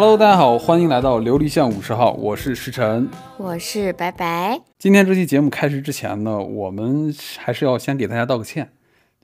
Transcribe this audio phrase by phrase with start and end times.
[0.00, 3.08] Hello，大家好，欢迎来到琉璃巷五十号，我是石晨。
[3.36, 4.60] 我是白白。
[4.78, 8.70] 今天这期节目开始之前呢，我们还是要先给大家道个歉。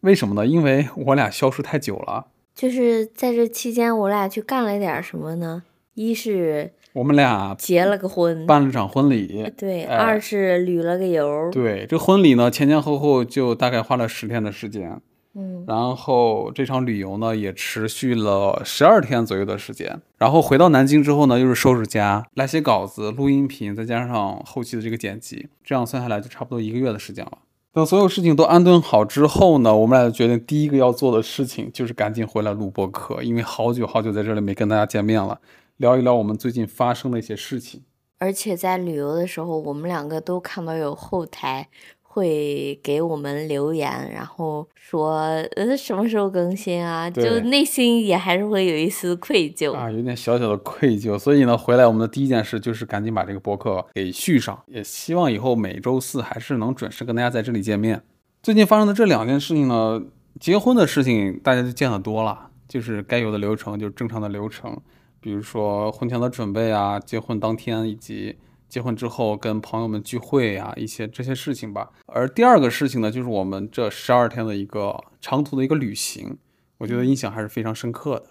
[0.00, 0.44] 为什么呢？
[0.44, 2.26] 因为我俩消失太久了。
[2.56, 5.62] 就是在这期间，我俩去干了点什么呢？
[5.94, 9.52] 一是我们俩结了个婚，办了场婚礼。
[9.56, 11.52] 对，哎二是旅了个游。
[11.52, 15.00] 对，这婚礼呢，前前后后就大概花了十天的时间。
[15.36, 20.00] 嗯，然后这场旅游呢，也持续了十二天左右的时间。
[20.16, 27.38] 然后回到南京之后呢，又是收拾家、来写稿子、录音频，再加上后期的这个剪辑，这样算下来就差不多一个月的时间了。
[27.72, 35.40] 等所有事情都安顿好之后呢，我们俩就决定第一个要做的事情就是赶紧回来录播客，因为好久好久在这里没跟大家见面了，
[35.78, 37.82] 聊一聊我们最近发生的一些事情。
[38.18, 41.68] 而且在旅游的时候，我们两个都看到有后台
[42.14, 45.16] 会给我们留言，然后说
[45.56, 49.72] 呃什么时候更新啊，就内心也还是会有一丝愧疚。
[49.72, 58.00] 啊，有点小小的愧疚，所以呢，回来我们的第一件事就是赶紧把这个博客给续上，也希望以后每周四还是能准时跟大家在这里见面。
[58.44, 60.00] 最近发生的这两件事情呢，
[60.38, 64.80] 结婚的事情大家就见得多了，就是该有的流程就是正常的流程，
[65.20, 68.36] 比如说婚前的准备啊，结婚当天以及
[68.74, 71.92] 结婚之后跟朋友们聚会啊，一些这些事情吧。
[72.06, 76.36] 而第二个事情呢，就是我们这十二天的一个长途的一个旅行，
[76.78, 78.30] 我觉得印象还是非常深刻的。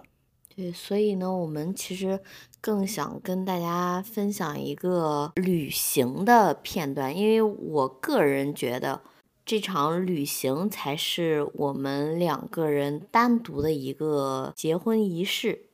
[0.54, 2.20] 对，所以呢，我们其实
[2.60, 9.00] 更想跟大家分享一个旅行的片段，因为我个人觉得
[9.46, 15.68] 这场旅行才是我们两个人单独的一个结婚仪式，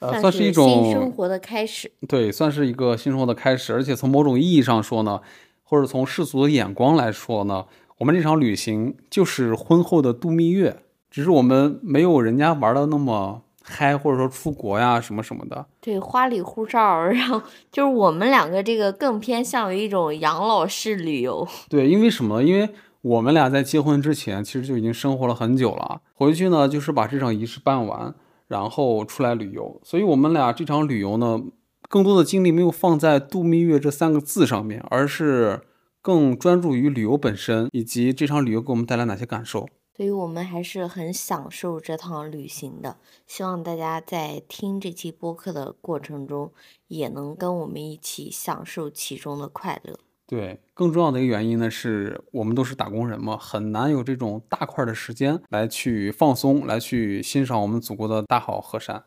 [0.00, 1.90] 呃，算算是一种新生活的开始。
[2.06, 5.20] 对，算是一个新生活的开始，而且从某种意义上说呢，
[5.62, 7.66] 或者从世俗的眼光来说呢，
[7.98, 15.66] 我们这场旅行就是婚后的度蜜月，只是我们没有人家玩的那么嗨，或者说出国呀什么什么的。
[15.80, 17.42] 对，花里胡哨，然后
[17.72, 21.46] 就是我们两个这个更偏向于一种养老式旅游。
[21.68, 22.42] 对，因为什么？
[22.42, 22.68] 因为
[23.00, 28.14] 我们俩在结婚之前其实就已经生活了很久了，回去呢就是把这场仪式办完，
[28.48, 29.80] 然后出来旅游。
[29.84, 31.40] 所以我们俩这场旅游呢，
[31.88, 35.60] 更多的精力没有放在“度蜜月”这三个字上面，而是
[36.02, 39.68] 更专注于旅游本身，以及这场旅游给我们带来哪些感受。
[39.96, 46.52] 所以我们还是很享受这趟旅行的，希望大家在听这期播客的过程中，
[46.86, 49.98] 也能跟我们一起享受其中的快乐。
[50.28, 59.02] 对，更重要的一个原因呢，是我们都是打工人嘛，很难有这种大块的时间来去放松，来去欣赏我们祖国的大好河山。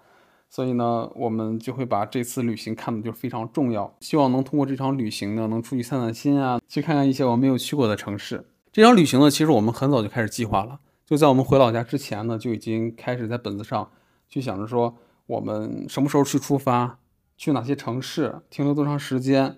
[0.50, 8.44] 所以呢，我们就会把这次旅行看的就非常重要，希望能通过这场旅行呢，能出去散散心啊，去看看一些我没有去过的城市。
[8.72, 13.92] 这场旅行呢，其实我们很早就开始计划了，就在我们回老家之前呢，就已经开始在本子上
[14.28, 16.98] 去想着说，我们什么时候去出发，
[17.38, 19.56] 去哪些城市，停留多长时间，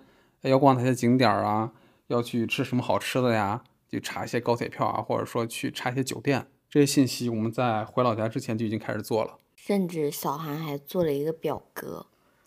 [0.48, 1.72] 要逛哪些景点啊，
[2.08, 9.38] 要去吃什么好吃的呀，去查一些高铁票啊，或者说去查一些酒店，这些信息我们在回老家之前就已经开始做了。
[9.54, 12.06] 甚至小韩还做了一个表格，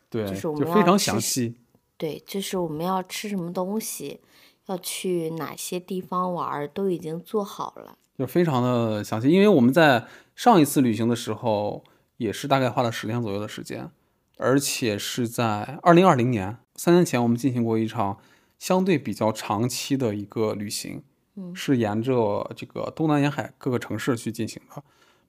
[0.09, 1.55] 对，就是我就非常详细。
[1.97, 4.19] 对，就是我们要吃什么东西，
[4.67, 7.97] 要去哪些地方玩儿，都已经做好了。
[8.19, 10.05] 就非常的详细，因为我们在
[10.35, 11.83] 上一次旅行的时候，
[12.17, 13.89] 也是大概花了十天左右的时间，
[14.37, 18.17] 而且是在二零二零年三年前，我们进行过一场
[18.57, 21.03] 相对比较长期的一个旅行，
[21.35, 24.81] 嗯是沿着这个东南沿海各个城市去进行的，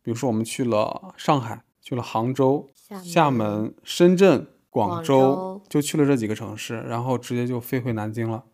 [0.02, 8.44] 比如说我们去了上海，去了杭州、厦厦门、深圳、广州，就去了这几个城市，然后直接就飞回南京了。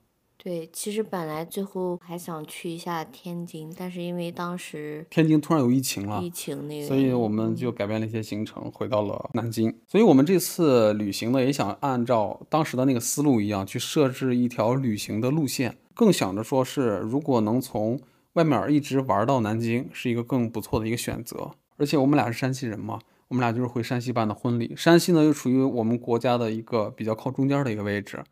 [0.45, 9.75] 对，其实本来最后还想去一下天津，但是因为当时天津突然有疫情了，疫情那个所以，我们就改变了一些行程，回到了南京。
[9.89, 17.99] 所以我们这次旅行呢，也想按照当时的那个思路一样，去设置一条旅行的路线，更想着说是如果能从
[18.35, 21.53] 外面一直玩到南京，是一个更不错的一个选择。
[21.79, 24.75] 而且我们俩是山西人嘛，我们俩就是回山西办的婚礼。
[24.77, 28.23] 山西呢又处于我们国家的一个比较靠中间的一个位置，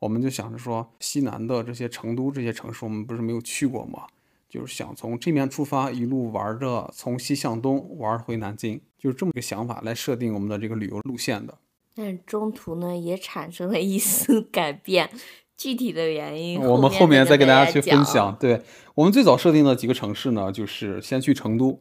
[0.00, 4.06] 我们就想着说，西南的这些成都这些城市，我们不是没有去过吗？
[4.48, 11.56] 就是想从这面出发，一路玩着从西向东玩回南京，就是这么个想法来设定我们的这个旅游路线的。
[11.94, 15.08] 但是中途呢也产生了一丝改变，
[15.56, 18.36] 具体的原因我们后面再给大家去分享。。
[18.40, 18.62] 对
[18.94, 21.80] 我们最早设定的几个城市呢，就是先去成都，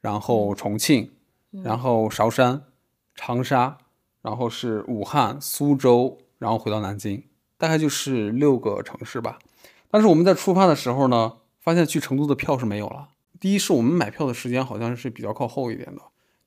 [0.00, 1.12] 然后重庆，
[1.62, 2.64] 然后韶山、
[3.14, 3.78] 长沙，
[4.22, 7.22] 然后是武汉、苏州，然后回到南京，
[7.60, 9.38] 大概就是六个城市吧。
[9.90, 13.08] 但是我们在出发的时候呢，发现去成都的票是没有了。
[13.38, 16.00] 第一是我们买票的时间好像是比较靠后一点的，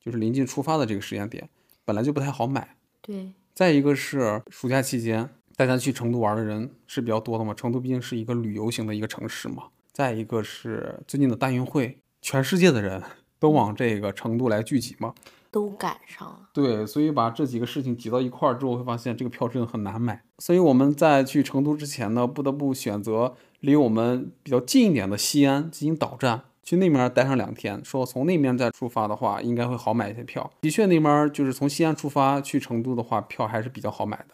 [0.03, 1.47] 就是临近出发的这个时间点，
[1.85, 2.75] 本来就不太好买。
[3.01, 9.65] 对，再一个是暑假期间，大家去成都玩的人是比较多的嘛，成都毕竟是一个旅游型的一个城市嘛。
[9.91, 13.03] 再一个是最近的大运会，全世界的人
[13.37, 15.13] 都往这个成都来聚集嘛。
[15.53, 16.49] 都赶上了。
[16.51, 20.23] 对，所以把这几个事情挤到一块儿之后，会发现这个票真的很难买。
[20.39, 27.79] 所以我们在去成都之前呢，不得不选择离我们比较近一点的西安进行导站，去那边待上两天。
[27.85, 30.51] 说从那边再出发的话，应该会好买一些票。
[30.61, 34.33] 的确，那边就是从西安出发去成都的话，票还是比较好买的。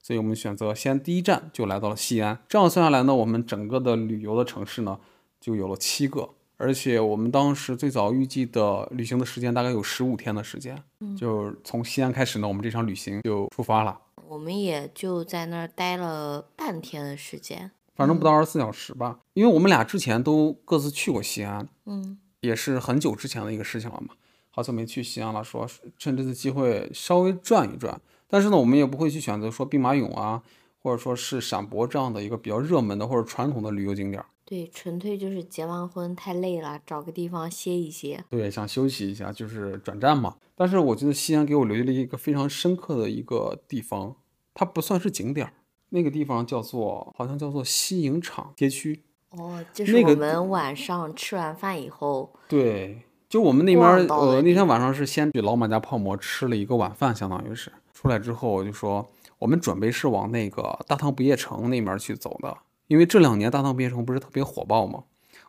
[0.00, 2.38] 所以我们选择先第一站就来到了西安。
[2.48, 5.00] 这样算下来呢，我们整个的旅游的城市呢，
[5.40, 6.30] 就有了七个。
[6.56, 10.82] 而且我们当时最早预计的旅行的时间大概有十五天的时间，
[11.18, 14.00] 就是从西安开始呢，我们这场旅行就出发了。
[14.28, 19.18] 我们也就在那儿待了半天的时间，反正不到二十四小时吧。
[19.34, 24.14] 因为我们俩之前都各自去过西安，嗯，也是很久之前的一个事情了嘛。
[24.50, 25.68] 好久没去西安了，说
[25.98, 28.00] 趁这次机会稍微转一转。
[28.28, 30.42] 但是呢，我们也不会去选择说兵马俑啊，
[30.82, 34.24] 或者说是陕博这样的一个比较热门的或者传统的旅游景点。
[34.46, 38.22] 对，纯粹就是结完婚太累了，找个地方歇一歇。
[38.28, 40.36] 对，想休息一下，就是转站嘛。
[40.54, 44.16] 但是我觉得西安给我留下了一个非常深刻的一个地方，
[44.52, 45.52] 它不算是景点儿，
[45.88, 49.02] 那个地方叫做好像叫做西营厂街区。
[49.30, 52.32] 哦，就是我们晚上吃完饭以后。
[52.46, 62.56] 对，就我们那边呃那天晚上是先去老马家泡馍吃了一个晚饭，相当于是出来之后我就说我们准备是往那个大唐不夜城那边去走的。
[62.86, 65.04] 因为这两年大唐不夜城不是特别火爆嘛，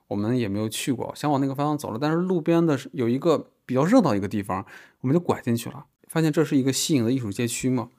[0.08, 2.00] 我们也没有去过，想往那个方向走了。
[2.00, 4.66] 但是路边的有一个比较热闹一个地方，
[5.02, 7.90] 我们就拐进去了，发现这是一个西营的艺术街区嘛，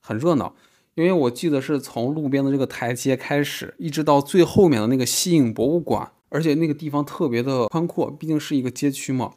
[0.00, 0.54] 很热闹。
[0.94, 9.32] 因为我记得是从路边的这个台阶开始，一直到最后面的那个西营博物馆，而且那个地方特别的宽阔，毕竟是一个街区嘛。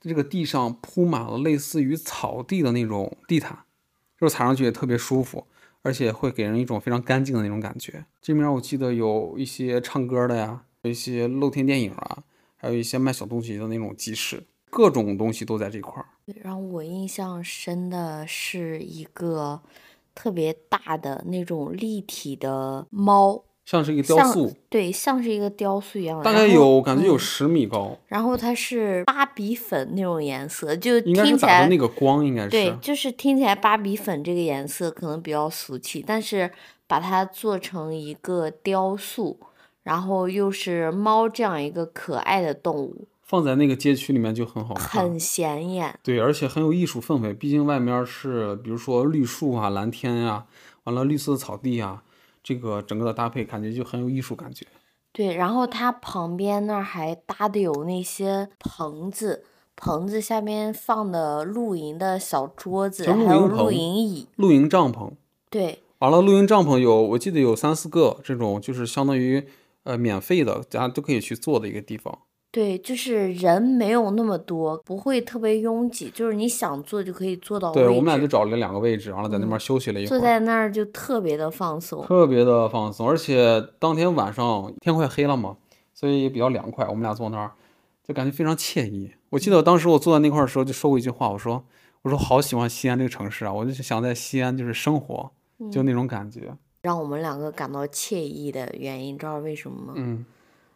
[0.00, 3.58] 这个地上铺满了类似于草地的那种地毯，
[4.18, 5.46] 就是踩上去也特别舒服。
[5.84, 8.06] 而且会给人一种非常干净的那种感觉。
[8.22, 12.24] 这面我记得有一些唱歌的呀，有一些露天电影啊，
[12.56, 16.06] 还有一些卖小东西的那种集市，各种东西都在这块儿。
[16.24, 19.60] 让我印象深的是一个
[20.14, 23.44] 特别大的那种立体的猫。
[23.64, 26.22] 像是一个雕塑，对，像是一个雕塑一样。
[26.22, 27.96] 大概有感觉有十米高。
[28.08, 32.50] 然后它是芭比粉那种颜色，就应该是打的那个光，应该是。
[32.50, 36.50] 对，就是听起来芭比粉这个颜色可能比较俗气，但是
[36.86, 39.38] 把它做成一个雕塑，
[39.82, 45.98] 然后又是猫这样一个可爱的动物，放在那个街区里面就很好看，很显眼。
[46.02, 47.32] 对，而且很有艺术氛围。
[47.32, 50.44] 毕竟外面是比如说绿树啊、蓝天呀，
[50.82, 52.02] 完了绿色的草地啊。
[52.44, 54.64] 这个整个的搭配感觉就很有艺术感觉。
[55.10, 59.44] 对，然后它旁边那儿还搭的有那些棚子，
[59.74, 65.12] 棚子下面放的露营的小桌子，还有露营椅、露营帐篷。
[65.48, 69.46] 对，完了，露营帐篷有，我记得有三四个这种，就是相当于
[69.84, 72.18] 呃免费的，大家都可以去坐的一个地方。
[72.54, 77.72] 对，就是人没有那么多，不会特别拥挤，就是你想坐就可以坐到。
[77.72, 80.08] 对，我们俩就找了两个位置，完了在那边休息了一会儿。
[80.08, 82.06] 坐在那儿就特别的放松。
[82.06, 85.56] 特别的放松，而且当天晚上天快黑了嘛，
[85.92, 86.86] 所以也比较凉快。
[86.86, 87.50] 我们俩坐那儿
[88.04, 89.10] 就感觉非常惬意。
[89.30, 91.64] 我记得当时我坐在那块儿的时候就说过一句话，我说
[92.02, 95.28] ：“我说好喜欢西安这个城市啊，我就想在西安就是生活，
[95.72, 99.94] 就那种感觉。”让我们两个感到惬意的原因，知道为什么吗？
[99.96, 100.24] 嗯。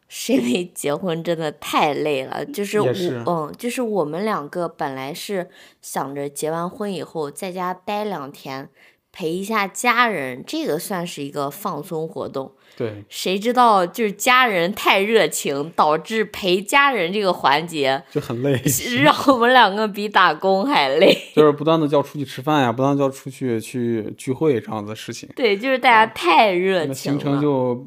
[0.08, 2.90] 是因为结婚真的太累了，就是我，
[3.26, 5.48] 嗯，就是我们两个本来是
[5.82, 8.70] 想着结完婚以后在家待两天，
[9.12, 12.52] 陪一下家人，这个算是一个放松活动。
[12.74, 13.04] 对。
[13.10, 18.58] 谁知道就是家人太热情，导致陪家人这个环节就很累，
[19.02, 21.14] 让我们两个比打工还累。
[21.34, 25.28] 就是不 断的叫出去吃饭呀，不断叫出去去聚会这样的事情。
[25.36, 26.94] 对，就是大家太热情了。
[26.94, 27.86] 行程就。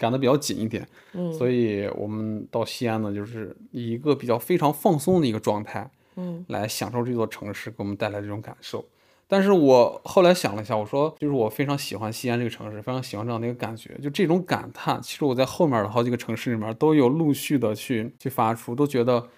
[0.00, 8.82] 赶得比较紧一点，嗯，所以我们到西安呢，就是以一个比较非常放松的一个状态，嗯，来享受这座城市给我们带来这种感受。
[9.28, 13.96] 但是我后来想了一下，我说，就是我非常喜欢西安这个城市，非常喜欢这样的一个感觉。
[14.02, 19.28] 就这种感叹，其实我在后面的好几个城市里面都有陆续的去去发出，都觉得，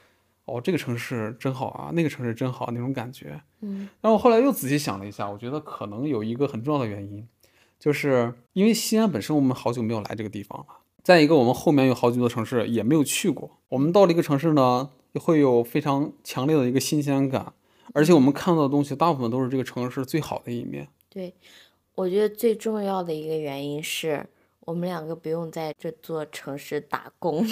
[0.47, 3.87] 哦，这个城市真好啊，那个城市真好那种感觉，嗯。
[4.01, 7.27] 然后后来又仔细想了一下，我觉得可能有一个很重要的原因。
[7.83, 10.67] 就是因为西安本身，我们好久没有来这个地方了。
[11.03, 13.59] 再一个，我们后面有好几座城市也没有去过。
[13.71, 17.53] 我们到了一个城市呢，会有非常强烈的一个新鲜感，
[17.93, 20.87] 而且我们看到的东西大部分都是这个城市最好的一面。
[21.09, 21.35] 对，
[21.97, 24.25] 我觉得最重要的一个原因是
[24.61, 27.45] 我们两个不用在这座城市打工。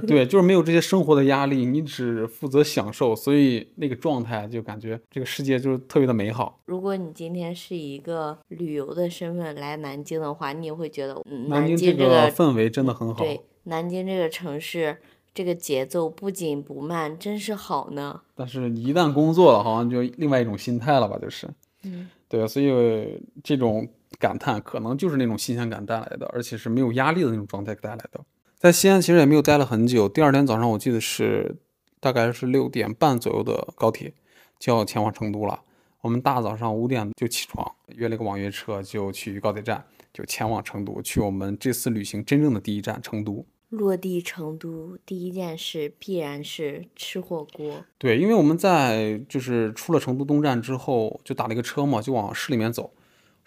[0.00, 6.60] 对，就是没有这些生活的压力，你只负责享受，所以那个状态就感觉这个世界就是特别的美好。
[6.66, 13.24] 如果你今天是以一个旅游的身份来南京的话，你也会觉得，嗯，南京这个氛围真的很好。
[13.24, 14.98] 对，南京这个城市，
[15.34, 18.20] 这个节奏不紧不慢，真是好呢。
[18.34, 21.48] 但是，一旦工作了，好像就另外一种心态了吧，就是。
[21.84, 22.08] 嗯。
[22.30, 23.88] 对，所以这种
[24.18, 28.20] 感叹可能就是那种新鲜感带来的，而且是没有压力的那种状态带来的。
[28.58, 31.54] 在西安其实也没有待了很久，第二天早上我记得是
[32.00, 34.12] 大概是六点半左右的高铁
[34.58, 35.62] 就要前往成都了。
[36.00, 43.46] 我们大早上五点就起床，约了个网约车就去高铁站，就前往成都，去我们这次旅行真正的第一站成都。
[43.68, 47.84] 落地成都第一件事必然是吃火锅。
[47.96, 52.92] 对，因为我们在就是出了成都东站之后，就打了一个车嘛，就往市里面走。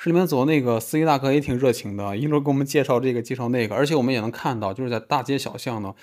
[0.04, 5.94] 市里面走，那个司机大哥也挺热情的，一路给我们介绍这个介绍那个，而且我们也能看到，就是在大街小巷呢，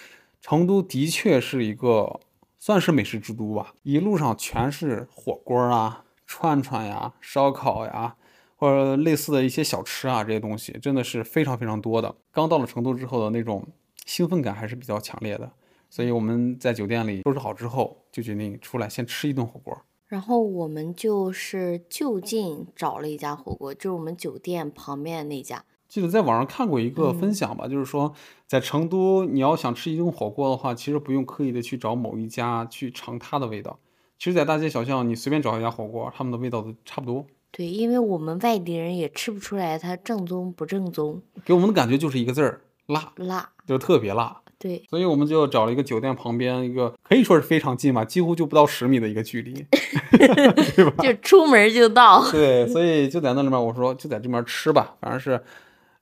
[0.40, 2.20] 成都的确是一个
[2.60, 8.14] 算是美食之都吧，一路上全是火锅啊、串串呀、烧烤呀，
[8.54, 12.14] 或者类似的一些小吃啊，这些东西真的是非常非常多的。
[12.30, 13.66] 刚到了成都之后的那种。
[14.06, 15.52] 兴奋感还是比较强烈的，
[15.90, 19.78] 所以我们在酒店里收拾好之后，就决定出来先吃一顿火锅。
[20.08, 25.64] 然后我们就是就近找了一家火锅，就是我们酒店旁边那家。
[25.86, 28.12] 记得在网上看过一个分享吧，就是说
[28.46, 33.78] 在成都你要想吃一顿火锅的话，其实不用刻意的去找某一家去尝它的味道。
[34.18, 37.24] 其实，在大街小巷你随便找一家火锅，他们的味道都差不多。
[37.50, 41.22] 对，因为我们外地人也吃不出来它正宗不正宗。
[41.44, 42.62] 给我们的感觉就是一个字儿。
[42.86, 49.52] 辣辣就是特别辣，对，所以我们就找了一个酒店旁边一个可以说是非常近嘛，几乎就不到十米的一个距离，
[50.10, 51.04] 对吧？
[51.04, 52.28] 就出门就到。
[52.32, 55.40] 对，所以就在那里面，我说就在这边吃吧，反正是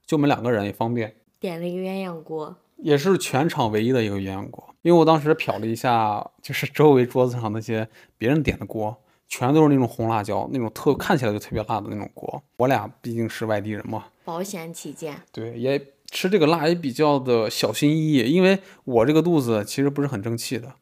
[0.07, 1.15] 就我们两个人也方便。
[1.39, 7.87] 点了一个鸳鸯锅，也是全场唯一的一个鸳鸯锅，因为我当时瞟了一下，就是周围桌子上那些
[8.17, 8.97] 别人点的锅，
[9.29, 12.43] 全都是那种红辣椒，那种特看起来就特别辣的那种锅。
[12.57, 15.79] 我俩毕竟是外地人嘛，保险起见，对也。
[16.17, 20.73] 吃这个辣也比较的小心翼翼，因为我这个肚子其实不是很争气的，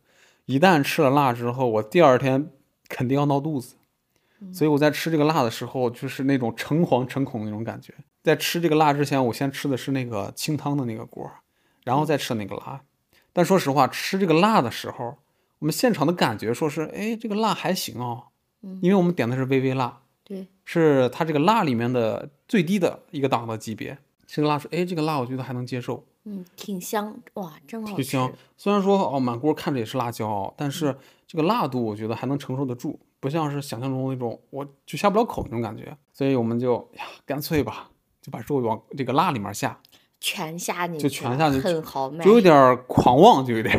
[0.47, 2.53] 一旦吃了辣之后，我第二天
[2.89, 3.75] 肯定要闹肚子，
[4.53, 7.93] 所以我在吃这个辣的时候，就是那种诚惶诚恐的那种感觉。
[8.23, 11.29] 在吃这个辣之前，我先吃的是那个清汤的那个锅，
[11.83, 12.83] 然后再吃那个辣。
[13.33, 15.17] 但说实话，吃这个辣的时候，
[15.59, 18.27] 我们现场的感觉说是，哎，这个辣还行哦，
[18.81, 23.99] 因为我们点的是微微辣，对，是它这个辣里面的最低的一个档的级别。
[24.27, 27.95] 这个辣是，哎，这个辣我觉得还能接受，嗯，挺香，哇，真好吃。
[27.97, 35.97] 挺香，虽然说哦，满锅看着也是辣椒，但是这个辣度我觉得还能承受得住，不像是想象中那种我就下不了口那种感觉。
[36.13, 37.91] 所以我们就呀，干脆吧，
[38.21, 39.79] 就把肉往这个辣里面下。
[40.21, 43.79] 全下去，就全下去，很豪迈，就有点狂妄，就有点，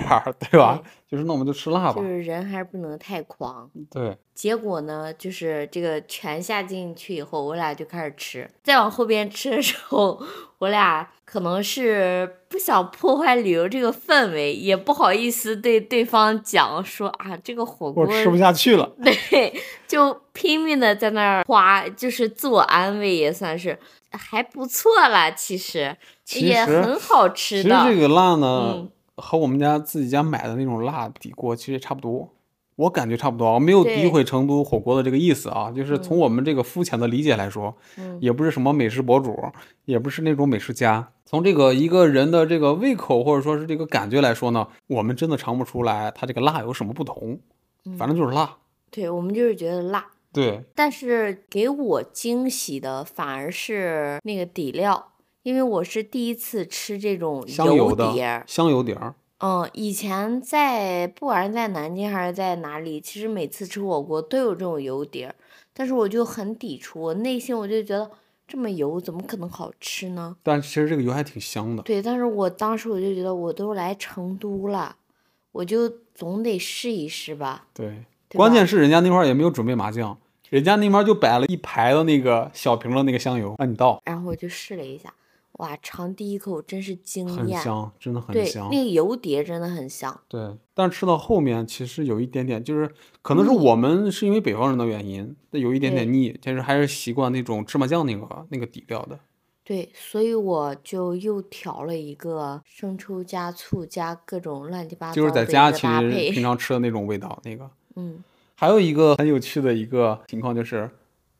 [0.51, 0.81] 对吧？
[1.07, 2.01] 就是那我们就吃辣吧。
[2.01, 3.69] 就是人还是不能太狂。
[3.91, 4.17] 对。
[4.33, 8.49] 结果呢，就是这个全下进去以后，我俩就开始吃。
[8.63, 10.21] 再往后边吃的时候，
[10.57, 18.91] 我俩可能是不想破坏旅游这个氛围，也不好意思对对方讲说啊，这个火锅吃不下去了。
[19.01, 19.53] 对，
[19.87, 23.77] 就拼命的在那儿花，就是自我安慰，也算是。
[24.17, 25.95] 还不错啦，其实
[26.35, 27.63] 也很好吃的。
[27.63, 32.29] 其实这个辣呢，和我们家自己家买的那种辣底锅其实也差不多，
[32.75, 33.53] 我感觉差不多。
[33.53, 37.75] 我没有诋毁成都火锅的这个意思啊，就是从我们这个肤浅的理解来说，
[38.19, 39.37] 也不是什么美食博主，
[39.85, 41.07] 也不是那种美食家。
[41.25, 47.39] 从这个一个人的这个胃口或者说是这个感觉来说呢，我们真的尝不出来它这个辣有什么不同，
[47.97, 48.57] 反正就是辣。
[48.91, 50.05] 对我们就是觉得辣。
[50.35, 55.13] 对，但是给我惊喜的反而是那个底料，
[55.43, 59.15] 因为我是第一次吃这种油碟，香油碟儿。
[59.39, 65.35] 嗯，以前在不管是在南京还是在哪里，其实每次吃火锅都有这种油碟儿，
[65.73, 68.09] 但是我就很抵触，我内心我就觉得
[68.47, 70.37] 这么油怎么可能好吃呢？
[70.41, 71.83] 但其实这个油还挺香的。
[71.83, 74.95] 对，但是我当时我就觉得我都来成都了，
[75.51, 77.67] 我就总得试一试吧。
[77.73, 80.17] 对，关键是人家那块儿也没有准备麻酱。
[80.49, 84.01] 人家那边就摆了一排的那个小瓶的那个香油，让你倒。
[84.05, 85.13] 然后我就试了一下，
[85.53, 88.69] 哇，尝第一口真是惊艳，很香，真的很香。
[88.69, 90.19] 那个油碟真的很香。
[90.27, 92.89] 对，但吃到后面其实有一点点，就是
[93.21, 99.19] 可能是我们是因为北方人的原因，有一点点腻，其实还是习惯那种芝麻酱那个那个底料的。
[99.63, 108.23] 对，所以我就又调了一个生抽加醋加各种乱七八糟就是在家其实平常吃的那种味道，那个，嗯。
[108.57, 110.89] 还有一个很有趣的一个情况就是，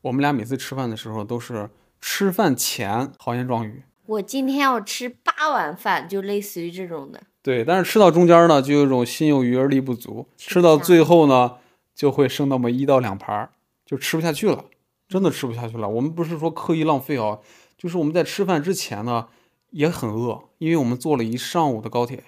[0.02, 1.70] 我们俩每次吃饭的时候都是
[2.00, 3.82] 吃饭前豪言壮语。
[4.04, 7.22] 我今天要吃八碗饭，就类似于这种的。
[7.42, 11.54] 对，但是吃到中间呢，就有一种心有余而力不足，吃到最后呢，
[11.94, 13.48] 就会剩那么一到两盘，
[13.86, 14.66] 就吃不下去了，
[15.08, 15.88] 真的吃不下去了。
[15.88, 17.38] 我们不是说刻意浪费啊，
[17.78, 19.28] 就是我们在吃饭之前呢
[19.70, 22.24] 也很饿，因为我们坐了一上午的高铁，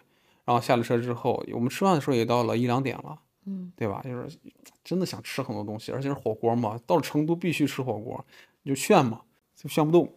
[0.47, 3.18] 然后下了车之后，我们吃饭的时候也到了一两点了，
[3.49, 4.02] 嗯，对吧？
[4.05, 4.38] 就是
[4.85, 8.23] 真的想吃很多东西，而且是火锅嘛，到了成都必须吃火锅，
[8.62, 9.23] 你就炫嘛，
[9.57, 10.12] 就炫不动。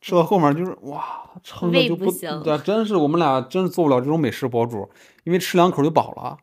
[0.00, 2.10] 吃到后面就是哇，撑的就不
[2.42, 4.88] 对，真是我们俩真是做不了这种美食博主，
[5.24, 6.38] 因为吃两口就饱了，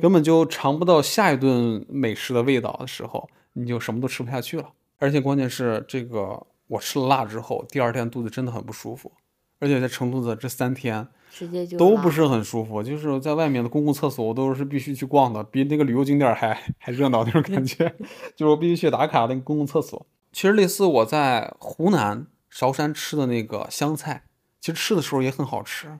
[0.00, 4.70] 根本就尝不到下一顿美食的味道的时候，你就什么都吃不下去了。
[4.96, 9.12] 而且关键是这个，我吃了辣之后，第二天肚子真的很不舒服，
[9.58, 17.88] 而且在成都的这三天，直接就都不是很舒服，就是在外面的公共厕所我都是必须去逛的，比那个旅游景点还还热闹那种感觉，
[18.36, 20.06] 就是我必须去打卡那个公共厕所。
[20.30, 22.26] 其实类似我在湖南。
[22.52, 24.24] 韶山吃的那个湘菜，
[24.60, 25.98] 其实吃的时候也很好吃，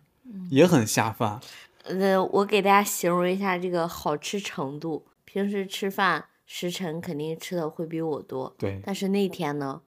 [0.51, 1.41] 也很下饭。
[1.85, 5.07] 呃，我给大家形容一下这个好吃程度。
[5.25, 8.83] 平时吃饭时辰肯定吃的会比我多，对。
[8.85, 9.81] 但是那天呢，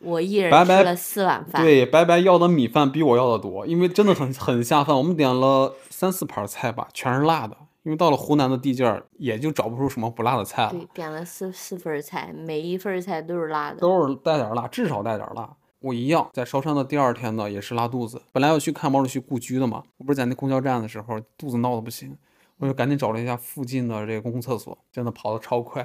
[0.00, 1.62] 我一人吃了四碗饭。
[1.62, 4.96] 对，白白要的米饭比我要的多，因为真的很 很下饭。
[4.96, 7.56] 我们点了三四盘菜吧，全是辣的。
[7.82, 10.70] 因为到了湖南的地界儿，也就找不出什么不辣的菜了。
[10.70, 15.48] 对，点了四四份菜，每一份菜都是辣的，都是带点辣，至少带点辣。
[15.78, 18.20] 我一样，在烧山的第二天呢，也是拉肚子。
[18.32, 22.14] 本来要去看毛主席故居的嘛，我不是在那公交站的时候，肚子闹得不行，
[22.58, 25.80] 我就赶紧找了一下附近的这个公共厕所，真的跑得超快，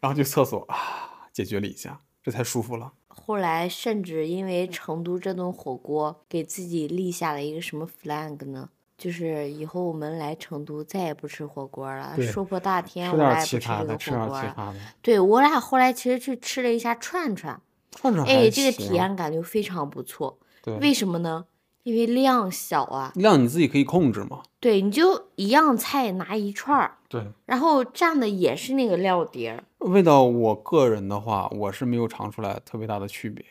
[0.00, 2.92] 然后去厕所啊，解决了一下，这才舒服了。
[3.06, 8.68] 后来甚至因为成都这顿火锅，给自己立下了一个什么 flag 呢？
[8.98, 14.74] 就是以后我们来成都再也不吃火锅了，说破大天我也不吃这个火锅了。
[15.00, 17.62] 对我俩后来其实去吃了一下串串。
[18.26, 20.40] 哎，这个体验感就非常不错。
[20.60, 21.44] 对，为什么呢？
[21.84, 23.12] 因为量小啊。
[23.14, 24.42] 量你自己可以控制嘛。
[24.58, 26.95] 对，你就一样菜拿一串儿。
[27.08, 27.24] 对。
[27.44, 29.64] 然后蘸的也是那个料碟儿。
[29.78, 33.44] 味道，我个人的话，我是没有尝出来特别大的区别。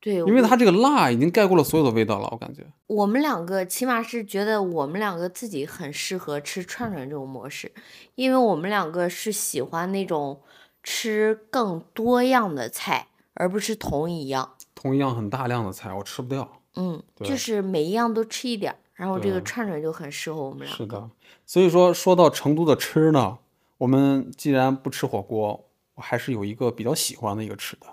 [0.00, 2.64] 对，因为它这个辣已经盖过了所有的味道了，我感觉。
[2.86, 7.72] 我们两个起码是觉得我们两个自己很适合吃串串这种模式，
[8.14, 10.40] 因为我们两个是喜欢那种
[10.82, 13.08] 吃更多样的菜。
[13.40, 16.60] 而不是同一样，同一样很大量的菜我吃不掉。
[16.74, 20.76] 嗯，就是每一样都吃一点，然后这个串串就很适合我们俩。
[20.76, 21.08] 是的，
[21.46, 23.38] 所以说说到成都的吃呢，
[23.78, 27.86] 我们既然不吃火锅，我还是有一个比较喜欢的一个吃的，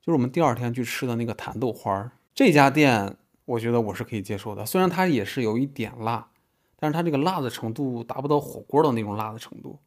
[0.00, 4.66] 就是我们第二天去吃的那个坛豆花儿这家店，我觉得我是可以接受的。
[4.66, 6.28] 虽然它也是有一点辣，
[6.76, 9.78] 但是它这个辣的程度达不到火锅的那种辣的程度，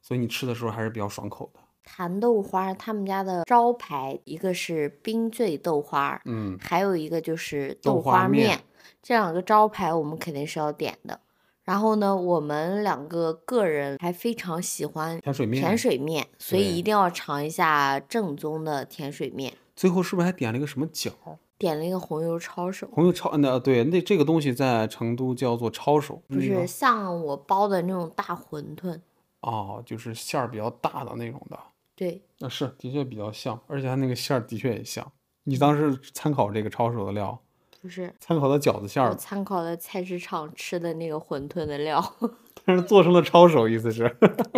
[0.00, 1.60] 所以你吃的时候还是比较爽口的。
[1.86, 8.60] 坛豆花，他们家的招牌一个是冰醉豆花，嗯，还有一个就是豆花面，
[9.00, 11.20] 这两个招牌我们肯定是要点的。
[11.62, 19.52] 然后呢，我们两个个人还非常喜欢甜水面，甜水面，所以一定要尝一下正宗的甜水面。
[19.74, 21.10] 最后是不是还点了一个什么饺？
[21.58, 22.88] 点了一个红油抄手。
[22.92, 29.00] 红油抄，那对，那这个东西在成都叫做抄手，不是像我包的那种大馄饨。
[29.40, 31.58] 哦，就是馅儿比较大的那种的。
[31.96, 35.10] 对，那是的确比较像，而且它那个馅儿的确也像。
[35.44, 37.40] 你当时参考这个抄手的料，
[37.80, 42.04] 不是参考的饺子馅儿，参考的菜市场吃的那个馄饨的料，
[42.66, 44.14] 但是做成了抄手，意思是。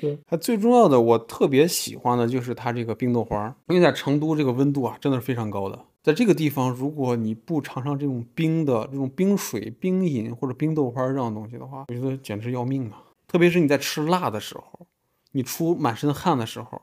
[0.00, 5.78] 对，它最重要的，我特别喜欢的就是它这个冰豆花，因为在成都这个温度啊，真的是非常高的。
[6.02, 13.02] 在这个地方，如果你不尝尝这种冰的这种冰水、冰饮或者冰豆花这样东西的话，我觉得简直要命啊！
[13.28, 14.86] 特别是你在吃辣的时候。
[15.32, 16.82] 你出满身汗的时候，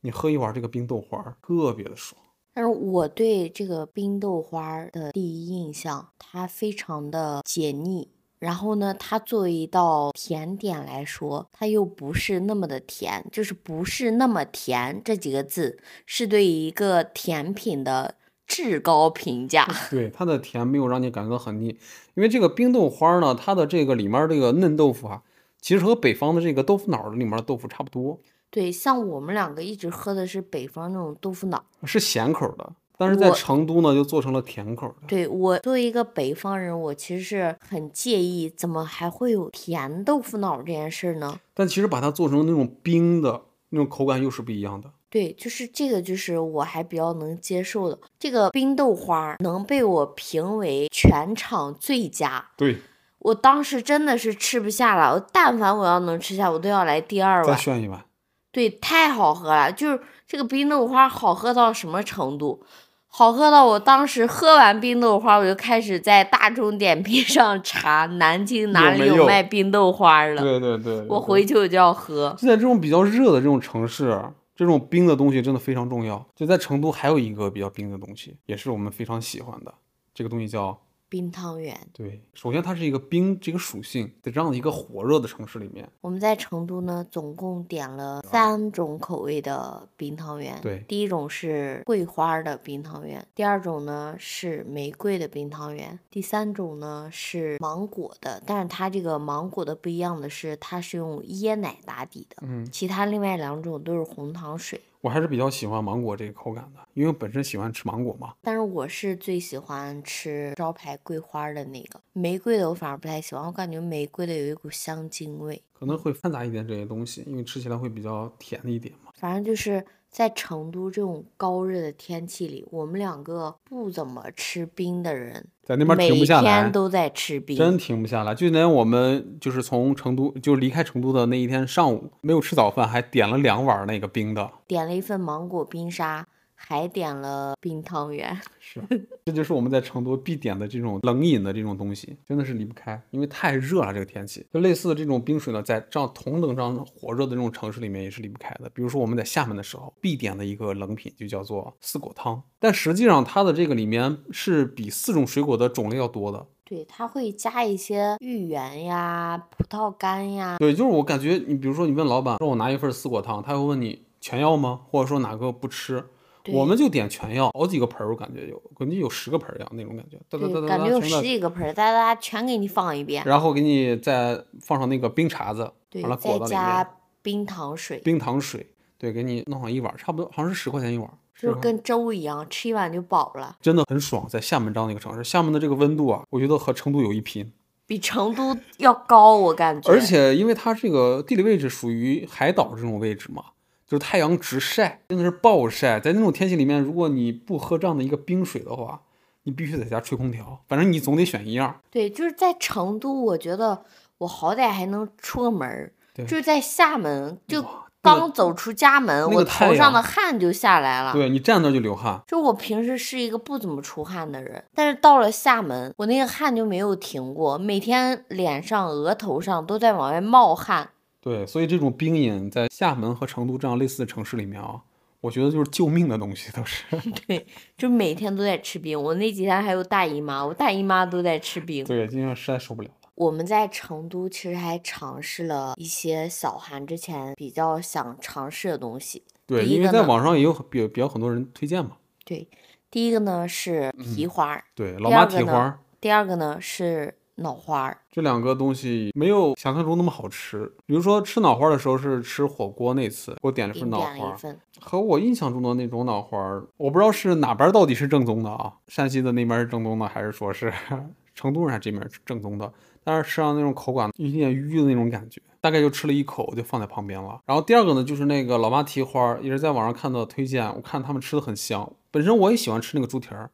[0.00, 2.20] 你喝一碗这个冰豆花，特别的爽。
[2.52, 8.08] 但是我对这个冰豆花的第一印象，它非常的解腻。
[8.40, 18.14] 然后呢，它作为一道甜点来说，它又不是那么的甜，就是不是那么甜这几个字，是对一个甜品的
[18.46, 19.68] 至高评价。
[19.90, 21.68] 对它的甜没有让你感觉到很腻，
[22.14, 25.22] 因为这个冰豆花呢，它的这个里面这个嫩豆腐啊。
[25.60, 28.18] 其实和北方的这个豆腐脑里面的豆腐差不多。
[28.50, 32.72] 对，像我们两个一直喝的是北方那种豆腐脑，是咸口的。
[32.98, 35.06] 但是在成都呢，就做成了甜口的。
[35.06, 41.40] 对我作为一个北方人，我其实是很介意，怎么还会有甜豆腐脑这件事呢？
[41.54, 44.90] 但其实把它做成那种冰的那种口感又是不一样的。
[45.08, 47.98] 对，就是这个，就是我还比较能接受的。
[48.18, 52.50] 这个冰豆花能被我评为全场最佳。
[52.56, 52.76] 对。
[53.20, 57.46] 我当时真的是吃不下了，我但凡我要能吃下，我都要来第二碗。
[57.46, 58.04] 再炫一碗。
[58.52, 62.64] 对，太好喝了，就是这个冰豆花好喝到什么程度？
[63.12, 70.40] 好喝到我当时喝完冰豆花，我就开始在大众点评上查南京哪里有卖冰豆花了。
[70.40, 72.34] 对对对，我回去我就要喝。
[72.38, 74.16] 就在这种比较热的这种城市，
[74.54, 76.24] 这种冰的东西真的非常重要。
[76.36, 79.74] 就在成都还有一个比较冰的东西，也是我们非常喜欢的，
[80.14, 80.78] 这个东西叫
[81.10, 81.78] 冰汤圆。
[81.92, 90.58] 对，首先它是一个冰这个属性，在这样的一个火热的城市里面，我们在成都呢，总共点了三种口味的冰汤圆。
[90.62, 98.40] 对第一种是桂花的冰汤圆，第二种呢是玫瑰的冰汤圆，第三种呢是芒果的。
[98.46, 104.80] 但是它这个芒果的不一样的是，它是用椰奶打底的，嗯，其他另外两种都是红糖水。
[105.02, 108.34] 我还是比较喜欢芒果这个口感的，因为我本身喜欢吃芒果嘛。
[108.42, 115.62] 但是我是最喜欢吃招牌桂花的那个，玫瑰的我反而不太喜欢，我感觉玫瑰的有一股香精味。
[115.72, 119.10] 可能会掺杂一点这些东西，因为吃起来会比较甜一点嘛。
[119.14, 127.56] 反正就是在成都这种高热的天气里，我们两个不怎么吃冰的人，在那边每停不下来天，都在吃冰。
[127.56, 128.34] 真停不下来。
[128.34, 134.50] 就连我们就是从成都，就是离开成都的那一天上午，没有吃早饭，还点了两碗那个冰的。
[134.66, 136.26] 点了一份芒果冰沙，
[136.62, 138.38] 还点了冰汤圆。
[138.58, 138.80] 是，
[139.24, 144.46] 这就是我们在成都必点的这种冷饮的这种东西，真的是离不开，因为太热了这个天气。
[144.52, 148.70] 就类似的这种冰水呢，在这样同等这样火热的这种城市里面也是离不开的。
[148.74, 156.46] 比如说我们在厦门的时候，必点的一个冷品就叫做四果汤，但实际上它的这个里面是比四种水果的种类要多的。
[156.64, 160.58] 对，它会加一些芋圆呀、葡萄干呀。
[160.58, 164.82] 对，就是我感觉你比如说你问老板说我拿一份四果汤，他会问你全要吗？
[164.88, 166.04] 或者说哪个不吃？
[166.42, 173.22] 对我们就点全要，好几个盆儿，我感觉有，估计有十个盆儿一样那种感觉，哒哒哒对，哒感觉有十几个盆儿，哒哒哒全给你放一遍。
[173.26, 176.90] 然后给你再放上那个冰碴子，对完了，再加
[177.22, 183.56] 冰糖水，冰糖水，对，给你弄上一碗，差不多好像是十块钱一碗，就是跟粥一样，吃一碗就饱了。
[183.60, 184.26] 真的很爽。
[184.28, 187.52] 在厦门这样的一个城市，厦门的这个温度啊，我觉得和成都有一拼。
[187.86, 189.90] 比成都要高，我感觉。
[189.90, 193.46] 而且因为它这个地理位置属于海岛这种位置嘛，
[193.90, 195.98] 就是太阳直晒，真的是暴晒。
[195.98, 199.00] 在那种天气里面，如果你不喝这样的一个冰水的话，
[199.42, 201.80] 你必须在家吹空调，反正你总得选一样。
[201.90, 203.82] 对，就是在成都，我觉得
[204.18, 207.64] 我好歹还能出个门儿，就是在厦门，就
[208.00, 211.12] 刚走出家门，那我头上的汗就下来了。
[211.12, 220.90] 对你站那儿就流汗，就我平时是一个不怎么出汗的人，但是到了厦门，我那个汗就没有停过，每天脸上、额头上都在往外冒汗。
[221.20, 224.80] 对，所以这种冰饮在厦门和成都这样类似的城市里面啊，
[225.20, 226.84] 我觉得就是救命的东西，都是。
[227.26, 229.00] 对，就每天都在吃冰。
[229.00, 231.84] 我那几天还有大姨妈，我大姨妈都在吃冰。
[231.84, 232.94] 对，今天实在受不了了。
[233.16, 239.22] 我们在成都其实还尝试了一些小韩之前比较想尝试的东西。
[239.44, 241.98] 对，因为在网上也有比比较很多人推荐嘛。
[242.24, 242.48] 对，
[242.90, 247.98] 第一个呢是蹄花儿，对，老妈蹄花第二个呢是脑花儿。
[248.10, 250.70] 这两个东西没有想象中那么好吃。
[250.86, 254.36] 比如说吃脑花儿的时候是吃火锅那次，给我点了份您脑花
[254.80, 260.72] 和我印象中的那种脑花儿，我不知道是哪边儿到底是正宗的啊，山西的那边儿是正宗的，还是说是
[261.34, 262.72] 成都人这边正宗的？
[263.02, 267.40] 但是吃上那种口感有一点淤的那种感觉，大概就吃了一口就放在旁边了。
[267.46, 271.90] 然后第二个呢，就是那个老妈蹄花儿，也是在网上看到推荐，我看他们吃的很香。
[272.10, 273.50] 本身我也喜欢吃那个猪蹄儿，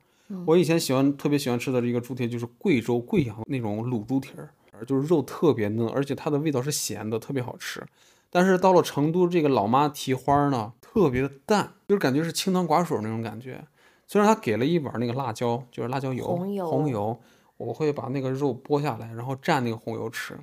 [0.46, 4.50] 我以前喜欢特别喜欢吃的这个猪蹄就是贵州贵阳那种卤猪蹄儿，
[4.84, 7.82] 就是肉特别嫩，而且它的味道是咸的，特别好吃。
[8.28, 13.64] 但是到了成都这个老妈蹄花儿呢，特别的淡，就是感觉是清汤寡水那种感觉。
[14.06, 17.20] 虽然他给了一碗那个辣椒，就是辣椒油，红油红油，
[17.56, 20.38] 我会把那个肉剥下来，然后蘸那个红油吃，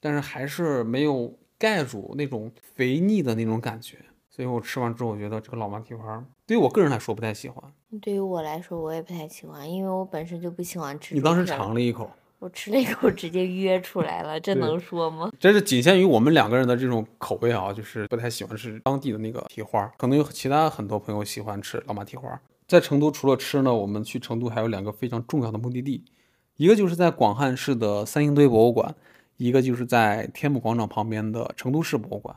[0.00, 3.98] 但是还是没有盖住那种肥腻的那种感觉。
[4.36, 7.64] 所以我吃完之后，我觉得这个老妈蹄花儿对于我个人来说不太喜欢。
[8.02, 11.14] 对于我来说我也不太喜欢，因为我本身就不喜欢吃。
[11.14, 15.32] 你当时尝，了一口，我吃了一口直接约出来了，这能说吗？
[15.40, 22.38] 这是仅限于我们两个人的这种口味啊，就是不太喜欢吃当地的那个蹄花儿，可能有其他很多朋友喜欢吃老妈蹄花儿。
[22.68, 26.04] 在成都除了吃呢，我们去成都还有两个非常重要的目的地，
[26.56, 28.94] 一个就是在广汉市的三星堆博物馆，
[29.38, 32.36] 一个就是在天府广场旁边的成都市博物馆。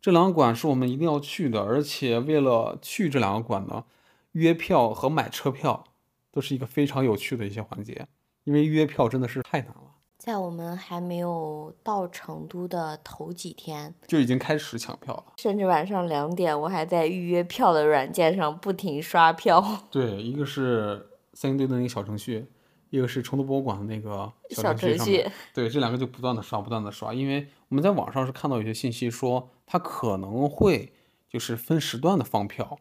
[0.00, 3.84] 这两个馆是我们一定要去的，而且为了去这两个馆呢，
[4.32, 5.84] 约票和买车票
[6.30, 8.06] 都是一个非常有趣的一些环节，
[8.44, 15.24] 因为约票真的是太难了，在我们还没有到成都的头几天，就已经开始抢票了。
[15.36, 19.64] 甚至晚上两点，我还在预约票的软件上不停刷票。
[19.90, 22.46] 对，一个是三星堆的那个小程序，
[22.90, 25.26] 一个是成都博物馆的那个小程序程序。
[25.52, 30.94] 对，这两个就不断的刷，不断的刷，因为我们在网上是看到有些信息说，它可能会
[31.28, 32.78] 就是分时段的放票，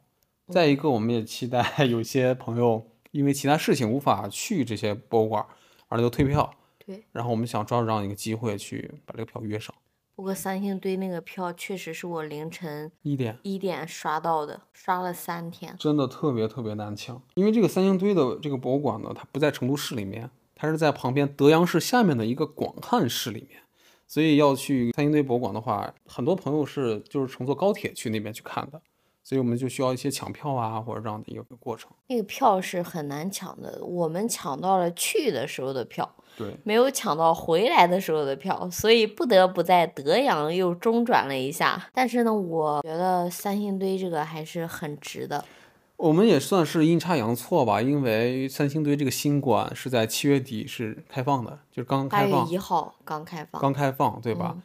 [0.47, 5.45] 再一个，我们也期待 有些朋友因为其他事情无法去这些博物馆，
[5.89, 6.49] 而就退票。
[6.85, 9.75] 对，然后我们想抓住这样一个机会去把这个票约上。
[10.15, 17.21] 不过三星堆那个票确实是我凌晨一点一点刷到的，刷了三天，真的特别特别难抢。
[17.35, 23.61] 因为这个三星堆的这个博物馆呢，它不在成都市里面，它是在旁边德阳市下面的一个广汉市里面，
[24.07, 28.81] 所以要去三星堆博物馆的话，很多朋友是就是乘坐高铁去那边去看的。
[29.23, 31.91] 所以我们就需要一些抢票啊，或者这样的一个过程。
[32.07, 41.89] 那个票是很难抢的，我们抢到了去的时候的票，对，没有抢到回来的时候的票，所以不得不在德阳又中转了一下。
[41.93, 45.43] 但是呢，我觉得三星堆这个还是很值的。
[45.97, 54.55] 我们也算是阴差阳错吧，因为三星堆这个新馆是在七月底是开放的，就是刚开放，八月一号刚开放，刚开放，对吧？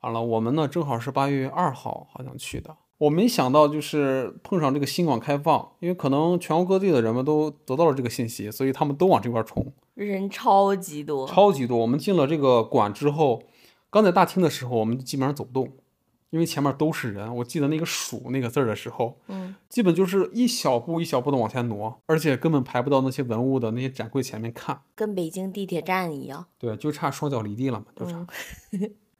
[0.00, 2.76] 完了，我们呢正好是八月二号好像去的。
[2.98, 11.78] 我没想到，就是碰上这个新馆开放，因为可能全国各地的人们都得到了这个信息，所以他们都往这块冲，人超级多，超级多。
[11.78, 13.42] 我们进了这个馆之后，
[13.88, 15.72] 刚在大厅的时候，我们基本上走不动，
[16.30, 17.34] 因为前面都是人。
[17.36, 26.46] 我记得那个数那个字儿的时候，嗯，基本就是一小步一小步的往前挪，而且根本排不到那些文物的那些展柜前面看，跟北京地铁站一样。
[26.58, 28.26] 对，就差双脚离地了嘛，就差。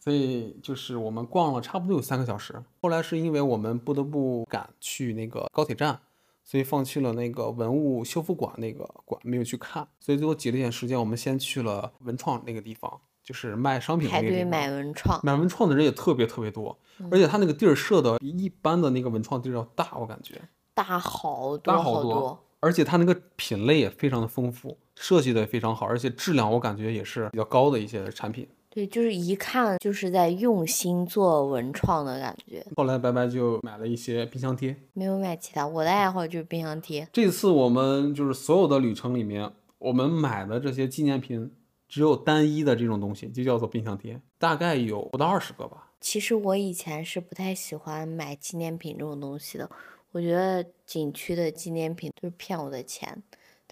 [0.03, 6.01] 所以就是我们逛了差不多有三个小时，后来是因为我们不得不赶去那个高铁站，
[6.43, 9.87] 所以放弃了那个文物修复馆那个馆，没有去看。
[10.01, 12.99] 所以最后挤了一点时间，我们先去了文创那个地方，
[13.31, 16.77] 就是卖商品排队买文创，买文创的人也特别特别多，
[17.13, 20.35] 而且他那个地儿设的比一般的那个文创地儿要大，我感觉
[20.75, 22.45] 大好多，大好多。
[22.59, 28.49] 而且它那个品类也非常的丰富，设计的也非常好，而且质量我感觉也是比较高的一些产品。
[28.69, 32.67] 对，就是一看就是在用心做文创的感觉。
[32.77, 35.65] 后来白白就买了一些冰箱贴，没有买其他。
[35.65, 37.09] 我的爱好就是冰箱贴。
[37.13, 41.51] 这次我们就是所有的旅程里面，我们买的这些纪念品，
[41.91, 45.89] 只有单一的这种东西，就叫做冰箱贴，大概有不到二十个吧。
[46.01, 49.69] 其实我以前是不太喜欢买纪念品这种东西的，
[50.13, 53.23] 我觉得景区的纪念品都是骗我的钱。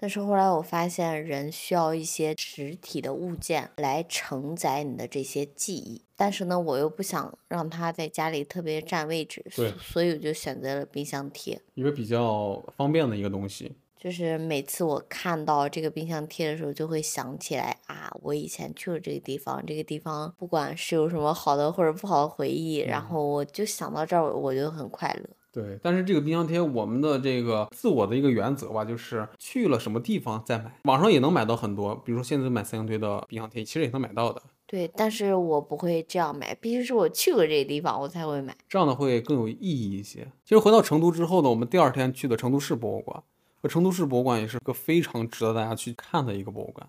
[0.00, 6.02] 但是后来我发现，人需要一些实体的物件来承载你的这些记忆。
[6.14, 13.72] 但是呢，我又不想让它在家里特别占位置，对，所以我就选择了冰箱贴，一个比较方便的一个东西。
[13.98, 25.28] 就是每次我看到这个冰箱贴的时候，就会想起来啊，我以前去了这个地方，这个地方不管是有什么好的或者不好的回忆，然后我就想到这儿，我就很快乐。
[25.50, 30.72] 对，但是这个冰箱贴，我们的这个自我的一个原则吧，就是去了什么地方再买。
[30.84, 34.40] 网上也能买到很多，比如说现在买三星堆的冰箱贴，其实也能买到的。
[34.66, 40.28] 对，但是我不会这样买，必须是我去过这个地方，我才会买，这样的会更有意义一些。
[40.44, 43.22] 其实回到成都之后呢，我们第二天去的成都市博物馆，和
[43.66, 46.86] 成都市博物馆也是个非常值得大家去看的一个博物馆，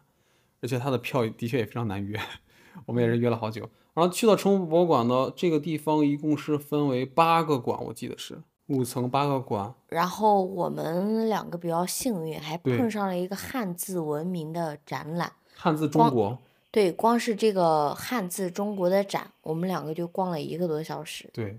[0.62, 2.19] 而且它的票的确也非常难约，
[2.86, 3.62] 我们也是约了好久。
[3.93, 8.38] 然后去到成都博物馆呢，这个地方一共是分为八个馆，我记得是。
[8.67, 15.34] 五层八个馆，然后我们两个比较幸运，还碰上了一个汉字文明的展览。
[15.55, 16.38] 汉字中国。
[16.69, 21.27] 对，光是这个汉字中国的展，我们两个就逛了一个多小时。
[21.34, 21.58] 对。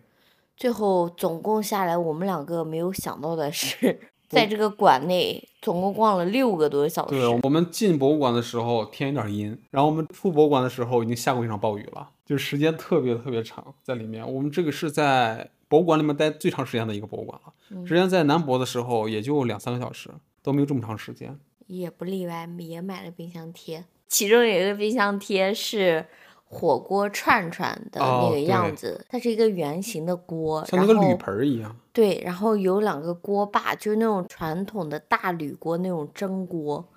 [0.57, 3.99] 最后总共下来，我们两个没有想到的是，
[4.31, 7.14] 在这个馆内总共逛了六个多小时。
[7.19, 14.27] 对，我们进博物馆的时候天有点阴，然后我们出博物馆的时候已经下过一场暴雨了，就是时间特别特别长在里面。
[14.27, 15.51] 我们这个是在。
[15.71, 20.11] 博物馆里面待最长时间的一个博物馆了，之前在南博的时候也就两三个小时，
[20.43, 21.38] 都没有这么长时间。
[21.69, 26.05] 也不例外，也买了冰箱贴，其中有一个冰箱贴是
[26.53, 31.75] 火锅串串的那个样子，它是一个圆形的锅，像那个铝盆一样。
[31.93, 36.89] 对，然后有两个锅把，就是那种传统的大铝锅那种蒸锅，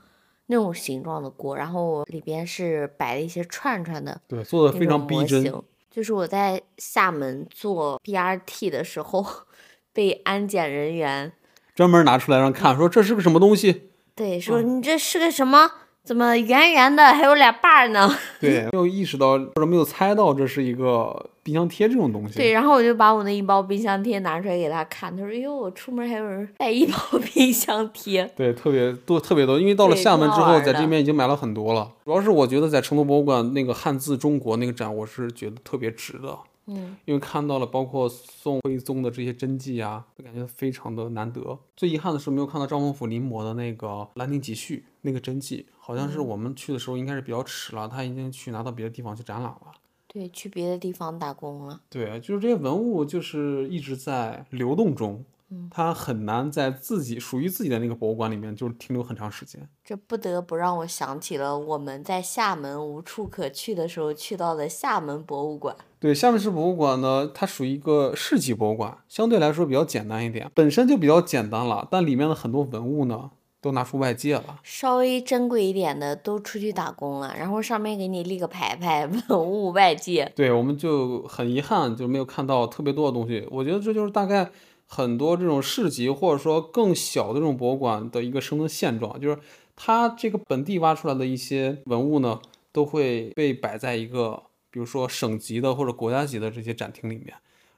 [0.48, 5.44] 那种形状的锅，然后里边是摆了一些串串的，对，做的非常逼真。
[5.92, 9.24] 就是我在厦门做 BRT 的时候，
[9.94, 11.32] 被安检人员
[11.76, 13.92] 专门拿出来让看，说这是个什么东西？
[14.16, 15.70] 对，说你这是个什么？
[16.06, 18.14] 怎么圆圆的，还有俩把儿呢？
[18.42, 22.36] 对，没有意识到或者没有猜到这是一个冰箱贴这种东西。
[22.36, 26.98] 对，然后我就把我那一包冰箱贴拿出来给他看，他说：“哟，我出门还有人带一包
[27.34, 28.30] 冰箱贴。
[28.36, 29.58] ”对，特别多，特别多。
[29.58, 31.92] 因为到了厦门之后，在这边已经买了很多了。
[32.04, 36.38] 主要是我觉得在成都博物馆那个汉字中国那个展，我是觉得特别值的。
[36.66, 41.60] 嗯，因为看到了包括宋徽宗的这些真迹啊，就感觉非常的难得。
[41.76, 49.72] 最遗憾的是没有看到赵孟頫临摹的那个《兰亭集序》那个真迹，好像是我们去的时候应该是比较迟了，他已经去拿到别的地方去展览了。
[50.08, 51.82] 对，去别的地方打工了。
[51.90, 55.26] 对，就是这些文物就是一直在流动中，嗯
[55.72, 59.68] 他很难在自己属于自己的那个博物馆里面就是停留很长时间。
[59.84, 65.76] 这不得不让我想起了我们在厦门无处可去的时候去到的厦门博物馆。
[66.00, 74.60] 对，厦门市博物馆呢，它属于一个市级博物馆，相对来说比较简单一点，本身就比较简单了，但里面的很多文物呢，都拿出外界了。
[74.64, 80.30] 稍微珍贵一点的都出去打工了，然后上面给你立个牌牌， 文物外界。
[80.36, 83.48] 对，我们就很遗憾，就没有看到特别多的东西。
[83.50, 84.52] 我觉得这就是大概
[84.88, 89.40] 很多这种市级或者说更小的这种博物馆的一个生存现状，就是
[89.76, 92.40] 它这个本地挖出来的一些文物呢，
[92.72, 97.34] 都会被摆在一个比如说省级的或者国家级的这些展厅里面，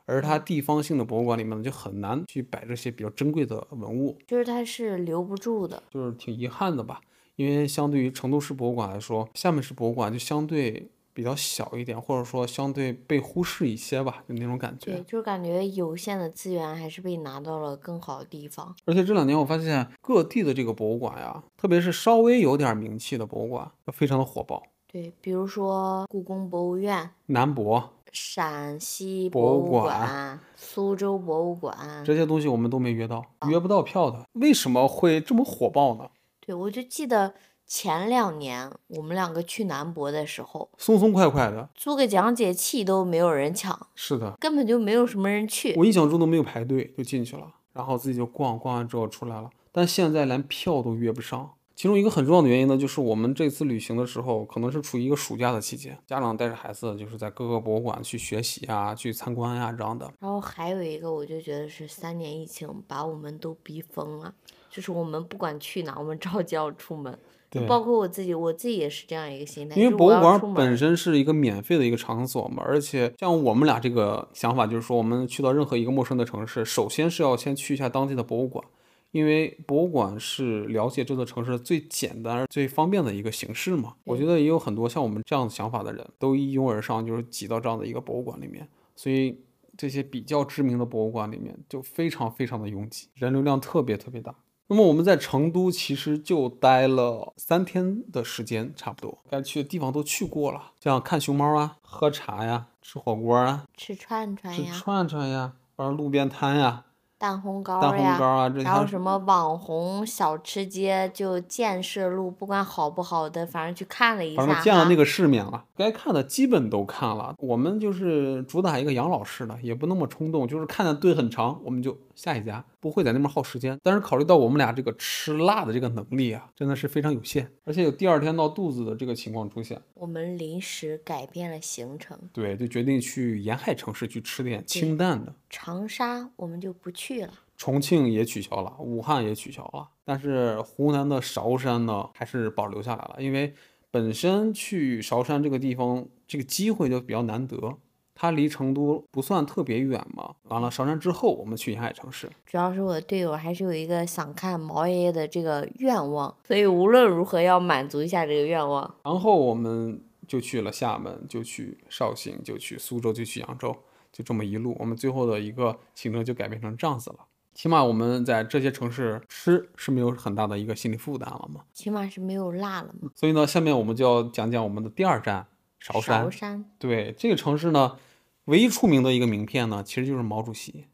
[0.05, 5.83] 而它地方性的博物馆里面呢，就很难去摆这些比较珍贵的文物，就是它是留不住的。
[5.89, 7.01] 就是挺遗憾的吧。
[7.37, 18.75] 因为相对于成都市博物馆来说，厦门市博物馆就相对比较小一点，或者说相对被忽视一些吧，就那种感觉对，就是感觉有限的资源还是被拿到了更好的地方。
[18.83, 24.61] 而且这两年我发现各地的这个博物馆呀，特别是稍微有点名气的博物馆，都非常的火爆。
[24.91, 32.03] 对，比如说故宫博物院、南博陕西博博物馆、苏州博物馆。
[32.03, 36.09] 这些东西我们都没约到，约不到票的，为什么会这么火爆呢？
[36.41, 37.33] 对，我就记得
[37.67, 45.73] 前两年我们两个去南博的时候，松松快快的，租个讲解器都没有人抢，是的，根本就没有什么人去。
[45.75, 51.51] 我印象中都没有排队就进去了，然后自己就逛逛完之后出来了，但现在连票都约不上。
[51.75, 60.09] 其中一个很重要的原因呢，就是我们这次旅行的时候，可能是处于一个暑假的期间，家长带着孩子就是在各个博物馆去学习啊，去参观呀、这样的。
[60.21, 64.33] 然后还有一个，我就觉得是三年疫情把我们都逼疯了，
[64.69, 67.19] 就是我们不管去哪，我们着急要出门。
[67.59, 78.63] 对，包括我自己，我自己也是这样一个心态，因为博物馆本身是一个免费的一个场所嘛，而且像我们俩这个想法，就是说我们去到任何一个陌生的城市，首先是要先去一下当地的博物馆，
[79.11, 83.93] 因为博物馆是了解这座城市最简单而最方便的一个形式嘛。
[84.03, 89.39] 我觉得也有很多像我们这样想法的人，都一拥而上，就是挤到这样的一个博物馆里面，所以
[89.77, 94.35] 这些比较知名的博物馆里面就非常非常的拥挤，人流量特别特别大。
[94.67, 106.85] 那么我们在成都其实就待了三天的时间，差不多，该去的地方都去过了，像看熊猫啊、喝茶呀、吃火锅啊、吃串串呀吃呀、串串呀、玩路边摊呀、
[107.19, 114.53] 蛋烘糕蛋烘，糕啊这些然后什么网红小吃街，就建设路，不管好不好的，反正去看了一下反哈。
[114.55, 117.35] 正见了那个世面了，该看的基本都看了。
[117.37, 123.77] 我们就是主打一个养老式的，也不那么冲动，就是看的队很长，我们就下一家，不会在那边耗时间。
[123.83, 129.79] 但是考虑到我们俩这个吃辣的这个能力啊，真的是非常有限，而且有第二天闹肚子的这个情况出现。
[129.93, 135.35] 我们临时改变了行程，对，就决定去沿海城市去吃点清淡的。
[135.49, 137.33] 长沙我们就不去了。
[137.57, 143.53] 重庆也取消了，武汉也取消了，但是湖南的韶山呢，还是保留下来了，因为
[143.91, 147.77] 本身去韶山这个地方，这个机会就比较难得，
[148.15, 150.33] 它离成都不算特别远嘛。
[150.43, 152.27] 完了，韶山之后，我们去沿海城市。
[152.45, 158.95] 主要是我的队友还是有一个想看毛爷爷的这个愿望，所以无论如何要满足一下这个愿望。
[159.03, 163.75] 然后我们就去了厦门，就去绍兴，就去苏州，就去扬州，
[164.11, 167.17] 就这么一路，我们最后的一个行程就改变成这样子了。
[167.53, 171.61] 起码我们在这些城市吃是没有很大的一个心理负担了嘛。
[171.71, 173.09] 起码是没有辣了嘛。
[173.15, 175.47] 所以呢，下面我们就要讲讲我们的第二站
[175.93, 176.23] 韶山。
[176.23, 177.97] 韶山，对这个城市呢，
[178.45, 180.85] 唯一出名的一个名片呢，其实就是毛主席，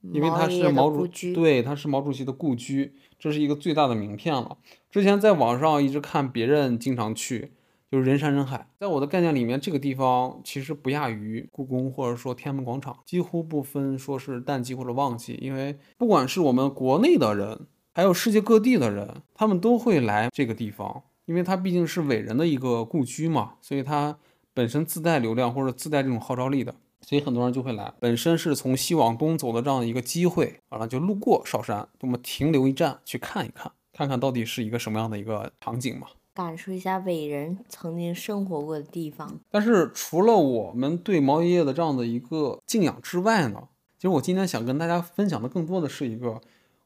[0.00, 4.58] 因为他是毛主故居，对，他是毛主席的故居，这是一个最大的名片了。
[4.90, 7.52] 之前在网上一直看别人经常去，
[7.88, 8.66] 就是人山人海。
[8.80, 24.18] 在我的概念里面，这个地方其实不亚于故宫或者说天安门广场，几乎不分说是淡季或者旺季，因为不管是我们国内的人，还有世界各地的人，他们都会来这个地方，因为它毕竟是伟人的一个故居嘛，所以它
[24.54, 26.74] 本身自带流量或者自带这种号召力的。
[27.04, 36.06] 所以很多人就会来，本身是从西往东走的这样的一个机会，完了就路过韶山，那么停留一站去看一看，看看到底是一个什么样的一个场景嘛。
[36.32, 39.40] 感受一下伟人曾经生活过的地方。
[39.50, 46.40] 但是除了我们对毛爷爷的这样的一个敬仰之外呢，其实我今天想跟大家分享的更多的是一个，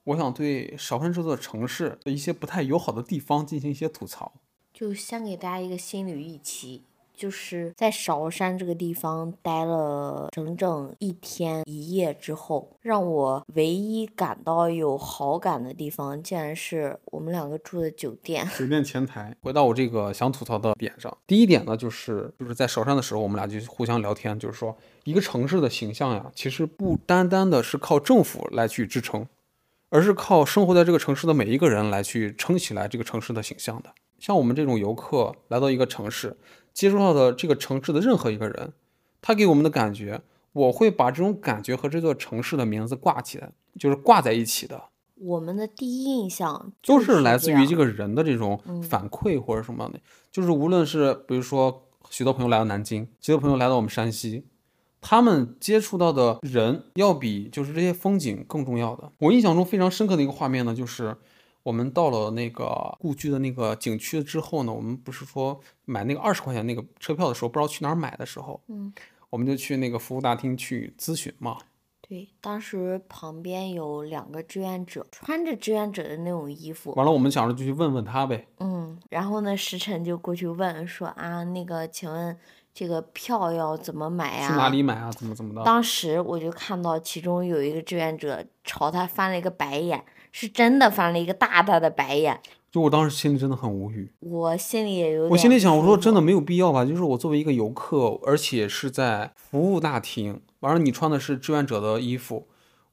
[0.04, 4.32] 我想对韶山这座城市的一些不太友好的地方进行一些吐槽。
[4.72, 6.82] 就先给大家一个心理预期，
[7.16, 18.46] 就是在韶山这个地方待了整整一天一夜之后，让我唯一感到有好感的地方，竟然是我们两个住的酒店。
[18.58, 29.26] 酒店前台，回到我这个想吐槽的点上，第一点呢，就是就是在韶山的时候，我们俩就互相聊天，就是说一个城市的形象呀，其实不单单的是靠政府来去支撑，
[29.88, 33.90] 而是靠生活在这个城市的每一个人来去撑起来这个城市的形象的。
[34.18, 36.36] 像我们这种游客来到一个城市，
[36.76, 38.74] 接触到的这个城市的任何一个人，
[39.22, 40.20] 他给我们的感觉，
[40.52, 44.82] 我会把这种感觉和这座城市的名字挂起来，就是挂在一起的。
[45.14, 49.98] 我们的第一印象都是来自于这个，人的这种嗯反馈或者什么样的，
[50.30, 54.44] 就是无论是比如说许多朋友来到南京，许多朋友来到我们山西，
[55.00, 59.10] 他们接触到的人要比就是这些风景更重要的。
[59.20, 61.16] 我印象中非常深刻的一个画面呢，就是
[61.66, 68.94] 我们到了那个故居的那个景区之后呢，我们不是说买那个二十块钱那个车票的时候，不知道去哪儿买的时候，嗯，
[69.30, 71.58] 我们就去那个服务大厅去咨询嘛。
[72.08, 78.46] 对，当时旁边有两个志愿者，穿着志愿者的那种衣服，完了，我们想着就去问问他呗。
[78.60, 82.38] 嗯，然后呢，时晨就过去问说啊，那个，请问
[82.78, 84.48] 这个票要怎么买呀？
[84.48, 85.10] 去哪里买啊？
[85.10, 85.64] 怎么怎么的？
[85.64, 92.38] 当时我就看到其中有一个志愿者朝他翻了一个白眼，是真的翻了一个大大的白眼。
[92.70, 94.12] 就我当时心里真的很无语。
[94.20, 96.84] 我心里也有点我心里想，我说真的没有必要吧？
[96.84, 102.46] 就是我作为一个游客，而且是在服务大厅，完了你穿的是志愿者的衣服，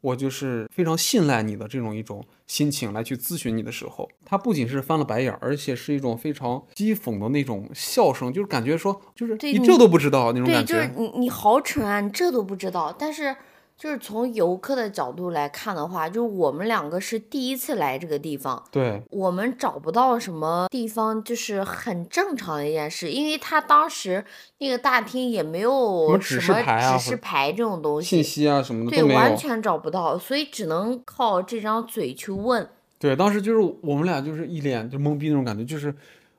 [0.03, 10.93] 我就是非常信赖你的这种一种心情来去咨询你的时候，他不仅是翻了白眼，而且是一种非常讥讽的那种笑声，就是感觉说，就是对你你这都不知道那种对，感就是觉。
[10.97, 12.93] 你你好蠢啊，你这都不知道。
[12.99, 13.33] 但是
[13.77, 24.25] 就是从游客的角度来看的话，就是我们两个是第一次来这个地方，对，我们找不到什么地方，就是很正常的一件事，因为他当时
[24.57, 29.13] 那个大厅也没有么指示什么指示牌这种东西信，息啊什么的对。
[29.13, 32.67] 完全找不到，所以只能靠这张嘴去问。
[32.97, 35.93] 对，当时就是我们俩就是一脸就懵逼那种感觉，就是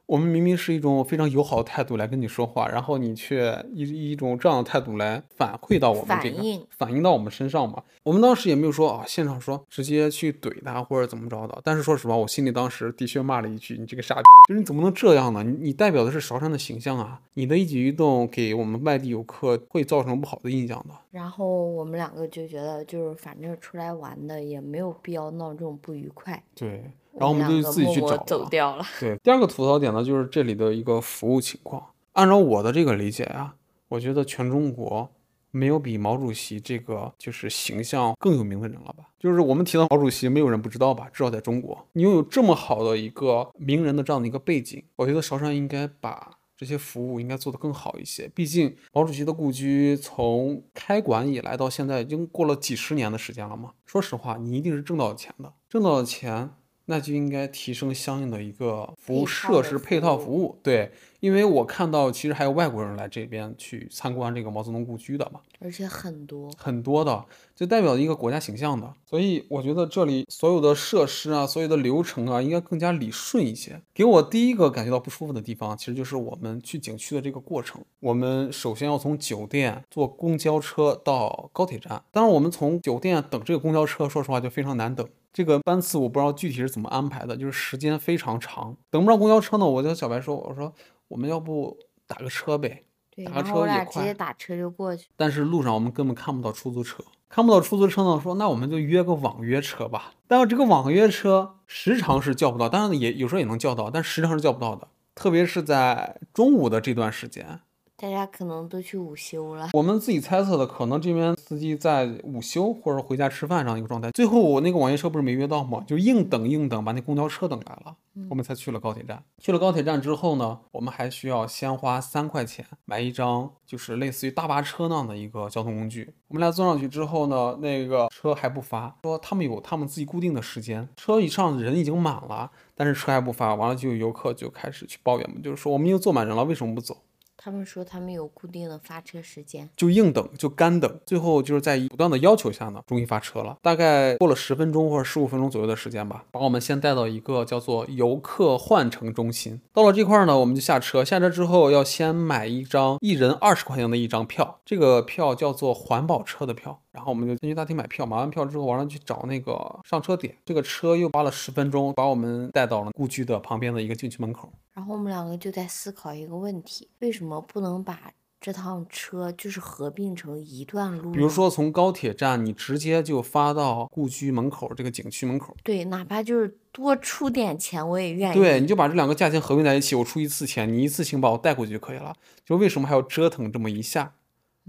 [0.06, 7.82] 我们明明是一种非常友好的态度来跟你说话，然后你却以以一种这样的态度来反馈到我们这个反应反映到我们身上嘛。
[8.02, 11.58] 我们当时也没有说啊，现场说直接去怼他或者怎么着的。
[11.64, 15.42] 但是说实话，我心里当时的确骂了一句：“你这个傻逼，就是你怎么能这样呢？
[15.42, 28.24] 你你代表的是韶山的形象啊，你的一举一动给我们外地游客会造成不好的印象的。”然后我们两个就觉得，就是反正出来玩的也没有必要闹这种不愉快，对，然后我们就自己去找了。
[28.26, 28.84] 走掉了。
[29.00, 31.84] 对，第二个吐槽点呢，就是这里的一个服务情况。
[32.12, 33.54] 按照我的这个理解啊、
[33.88, 35.10] 我觉得全中国
[35.50, 39.04] 没有比毛主席这个就是形象更有名的人了吧？
[39.18, 41.08] 就是我们提到毛主席，没有人不知道吧？
[41.12, 46.38] 至少在中国，你拥有这么好的一个名人的这样的一个背景，我觉得韶山应该把。
[46.56, 53.72] 这些服务应该做得更好一些，毕竟毛主席的故居从开馆以来到现在已经过了几十年的时间了嘛。
[53.84, 56.50] 说实话，你一定是挣到了钱的，挣到了钱，
[56.86, 60.58] 那就应该提升相应的一个服务设施、配套服务。
[60.62, 60.90] 对，
[61.24, 67.24] 因为我看到其实还有外国人来这边去参观这个毛泽东故居的嘛，而且很多，很多的，
[67.56, 68.92] 就代表一个国家形象的。
[69.06, 73.80] 所以我觉得这里所有的设施啊，所有的流程啊，应该更加理顺一些。
[73.94, 77.80] 给我第一个感觉到不舒服的地方，其实就是我们去景区的这个过程。
[78.00, 85.08] 我们首先要从酒店坐公交车到高铁站，当然我们从酒店等这个公交车，说实话就非常难等。
[85.32, 90.72] 这个班次我不知道具体是怎么安排的，就是时间非常长，等不上公交车呢，我就和小白说，我说
[91.08, 91.76] 我们要不
[92.06, 92.84] 打个车呗。
[93.10, 95.06] 对，打个车也快直接打车就过去。
[95.16, 100.14] 但是路上我们根本看不到出租车，看不到出租车呢，说那我们就约个网约车吧。
[100.26, 107.60] 但是这个网约车时常是叫不到，当然也有时候也能叫到，但时常是叫不到的，特别是在中午的这段时间。
[107.96, 114.10] 大家可能都去午休了，我们自己猜测的，可能这边司机在午休或者回家吃饭这样一个状态。
[114.10, 115.82] 最后我那个网约车不是没约到吗？
[115.86, 117.96] 就硬等硬等，把那公交车等来了，
[118.28, 119.22] 我们才去了高铁站。
[119.38, 126.12] 去了高铁站之后呢，我们还需要先花三块钱买一张，就是类似于大巴车那样的一个交通工具。
[126.28, 133.54] 我们俩坐上去之后呢，那个车还不发，说他们有他们自己固定的时间，车一上人已经满了，但是车还不发。
[133.54, 136.96] 完了就有游客就开始去抱怨嘛，就是说我们已经坐满人了，为什么不走？
[137.44, 139.68] 他们说他们有固定的发车时间。
[139.76, 143.58] 就硬等，就干等，最后就是在不断的要求下呢，终于发车了。
[143.60, 149.60] 大概过了十分钟或者十五分钟左右的时间吧，把我们先带到一个叫做游客换乘中心。
[149.74, 156.80] 到了这块儿呢，我们就下车，下车之后要先买一张一人二十块钱的一张票，这个票叫做环保车的票。
[156.94, 160.32] 然后我们就进去大厅买票，买完票之后，完了去找那个上车点。
[160.44, 164.52] 这个车又花了十分钟，把我们带到了故居的旁边的一个景区门口。
[164.72, 171.10] 然后我们两个就在思考一个问题：为什么不能把这趟车就是合并成一段路？
[171.10, 175.56] 比如说从高铁站，你直接就发到故居门口这个景区门口。
[175.64, 178.34] 对，哪怕就是多出点钱，我也愿意。
[178.34, 182.14] 对，你就把这两个价钱合并在一起，我出一次钱，你一次性把我带过去就可以了。
[182.44, 184.12] 就为什么还要折腾这么一下？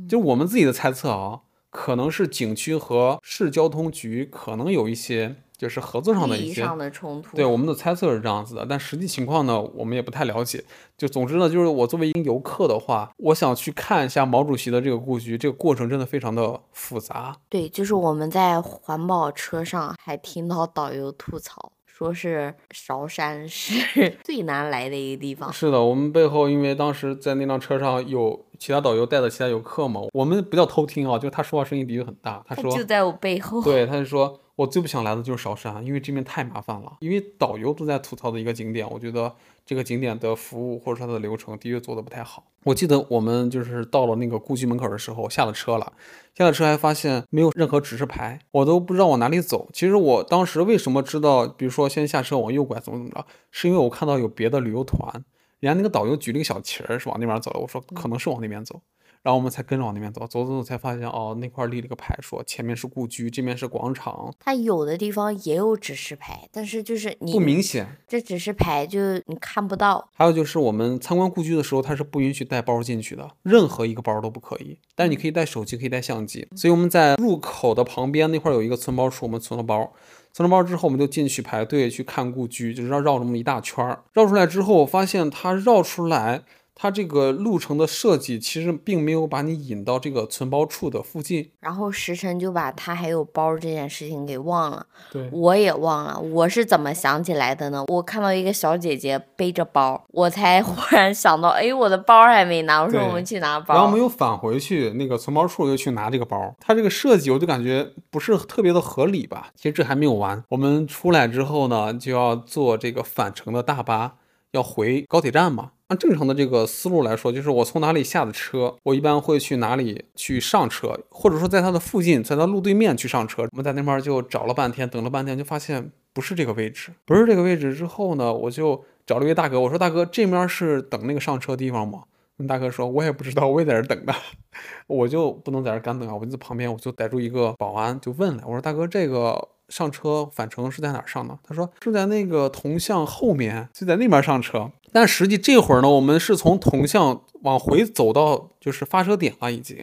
[0.10, 1.42] 就我们自己的猜测啊，
[1.76, 7.36] 可能是景区和市交通局可能有一些就是合作上的一些上的冲突。
[7.36, 10.64] 对，我们的猜测是这样子的，但实际情况呢，我们也不太了解。
[10.98, 17.36] 就总之呢，就是我作为一个游客的话，我想去看一下毛主席的这个故居，这个过程真的非常的复杂。
[17.50, 25.52] 对，就是我们在环保车上还听到导游吐槽，说是韶山是 最难来的一个地方。
[25.52, 32.44] 是的，我们背后因为当时在那辆车上有其他导游带的其他游客嘛，我们不叫偷听啊，就是他说话声音的确很大。
[32.48, 33.62] 他说就在我背后。
[33.62, 34.40] 对，他就说。
[34.56, 36.94] 我最不想来的就是韶山，因为这边太麻烦了。
[37.02, 39.30] 因为导游都在吐槽的一个景点，我觉得
[39.66, 42.42] 这个景点的服务或者说它的流程的确做的不太好。
[42.64, 45.92] 我记得我们就是到了那个故居门口的时候，下了车了，
[46.38, 49.68] 下了车还发现没有任何指示牌，我都不知道往哪里走。
[49.74, 55.22] 其实我当时为什么知道，比如说先下车往右拐怎么怎么着，是因为我看到有别的旅游团，
[55.66, 58.80] 人家那个导游举了个小旗儿是往那边走了，我说可能是往那边走。
[59.24, 64.32] 然后我们才跟着往那边走，走走走才发现哦，那块立了个牌，说前面是故居，这边是广场。
[64.40, 70.08] 它有的地方也有指示牌，但是就是你不明显，这指示牌就你看不到。
[70.14, 74.78] 还有就是我们参观故居的时候，它是不允许带包进去的，任何一个包都不可以。
[74.94, 76.48] 但是你可以带手机，可以带相机。
[76.56, 79.92] 所以我们在入口的旁边那块有一个存包处，我们存了包。
[80.36, 84.04] 存了包之后，我们就进去排队去看故居，就是绕绕这么一大圈儿。
[84.12, 86.44] 绕出来之后，我发现它绕出来。
[86.76, 94.86] 它这个路程的设计其实并没有把你引到这个存包处的附近，然后时辰就把他还有包这件事情给忘了。
[95.10, 97.86] 对，我也忘了，我是怎么想起来的呢？
[97.88, 103.74] 我看到一个小姐姐背着包，我才 忽然想到，哎，我的包还没拿，我说我们去拿包。
[103.74, 106.54] 然后我们又返回去那个存包处，又去拿这个包。
[106.60, 109.48] 它这个设计我就感觉不是特别的合理吧？
[109.56, 114.16] 其实这还没有完，我们出来之后呢，就要坐这个返程的大巴，
[114.52, 115.72] 要回高铁站嘛。
[115.88, 123.44] 按正常的这个思路来说，就是我从哪里下的车，我一般会去哪里去上车，或者说在它的附近，在它路对面去上车。
[123.44, 127.76] 我们在那边就找了半天，等了半天，就发现不是这个位置，不是这个位置。
[127.76, 132.06] 之后呢，我就找了一位大哥，我说：“大哥，这面是等那个上车地方吗？”
[132.38, 134.14] 那大哥说：“我也不知道，我也在这等的。
[134.88, 149.76] ”我就不能在这干等啊，我就在旁边，我就逮住一个保安，就问了，我说：“大哥，这个上车返程是在哪上的？”他说：“是在那个铜像后面，就在那边上车。”但实际这会儿呢，我们是从铜像往回走到就是发车点了已经。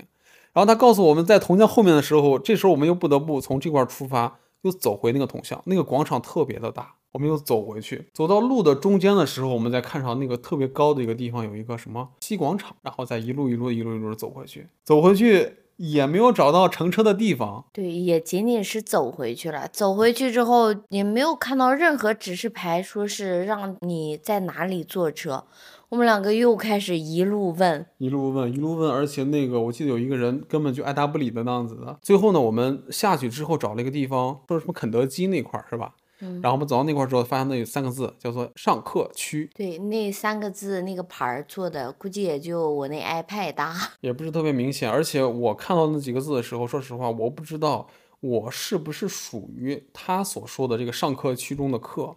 [0.54, 5.60] 然后他告诉我们在铜像后面的时候，这时候我们又不得不从这块出发，又走回那个铜像。
[5.66, 8.08] 那个广场特别的大，我们又走回去。
[8.14, 15.56] 走到路的中间的时候，我们再看上那个特别高的一个地方，有一个什么西广场，然后再一路一路一路一路走回去，走回去。
[15.84, 19.66] 也没有找到乘车的地方，对，也仅仅是走回去了。
[19.72, 25.44] 走回去之后，也没有看到任何指示牌，说是让你在哪里坐车。
[25.88, 31.98] 我们两个又开始一路问，一路问，一路问，而且那个我记得有一个人根本就爱答不理的那样子的。
[32.00, 35.94] 最后呢，我们下去之后找了一个地方，说什么肯德基那块儿是吧？
[36.40, 39.50] 然后我们走到那块儿之后，发现那有三个字，叫做上课区。
[39.54, 44.90] 对，那三个字那个牌儿做的，估计也就我那 iPad 大， 也不是特别明显。
[44.90, 47.88] 而且我看到那几个字的时候，说实话，我不知道
[48.20, 52.14] 我是不是属于他所说的这个上课区中的课，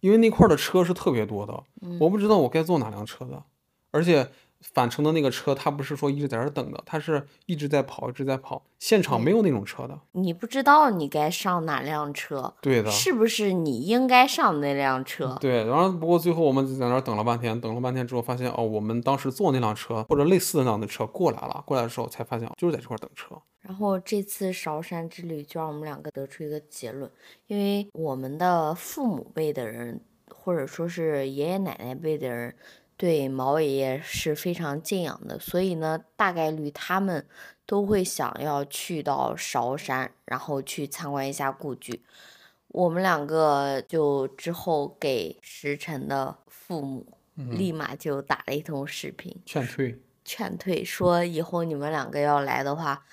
[0.00, 1.62] 因为那块儿的车是特别多的，
[1.98, 3.42] 我不知道我该坐哪辆车的，
[3.90, 4.28] 而且。
[4.60, 8.62] 返程的那个车，他不是说一直在这等的，他是一直在跑，一直在跑。
[8.78, 15.36] 现场没有那种车的，你不知道你该上哪辆车，对的，是不是你应该上那辆车？
[15.40, 23.34] 对，然后不过最后我们在那儿等了半天，等了半天之后发现，哦，我们当时坐那辆车或者类似的那样的车过来了，过来的时候才发现就是在这块等车。
[23.60, 27.10] 然后这次韶山之旅就让我们两个得出一个结论，
[27.46, 32.54] 因为我们的父母辈的人，或者说是爷爷奶奶辈的人。
[32.96, 37.26] 对毛爷爷是非常敬仰的，所以呢，大概率他们
[37.66, 42.02] 都会想要去到韶山，然后去参观一下故居。
[42.68, 53.04] 我们两个就之后给石晨的父母立马就打了一通视频，劝退， 劝退，说以后你们两个要来的话，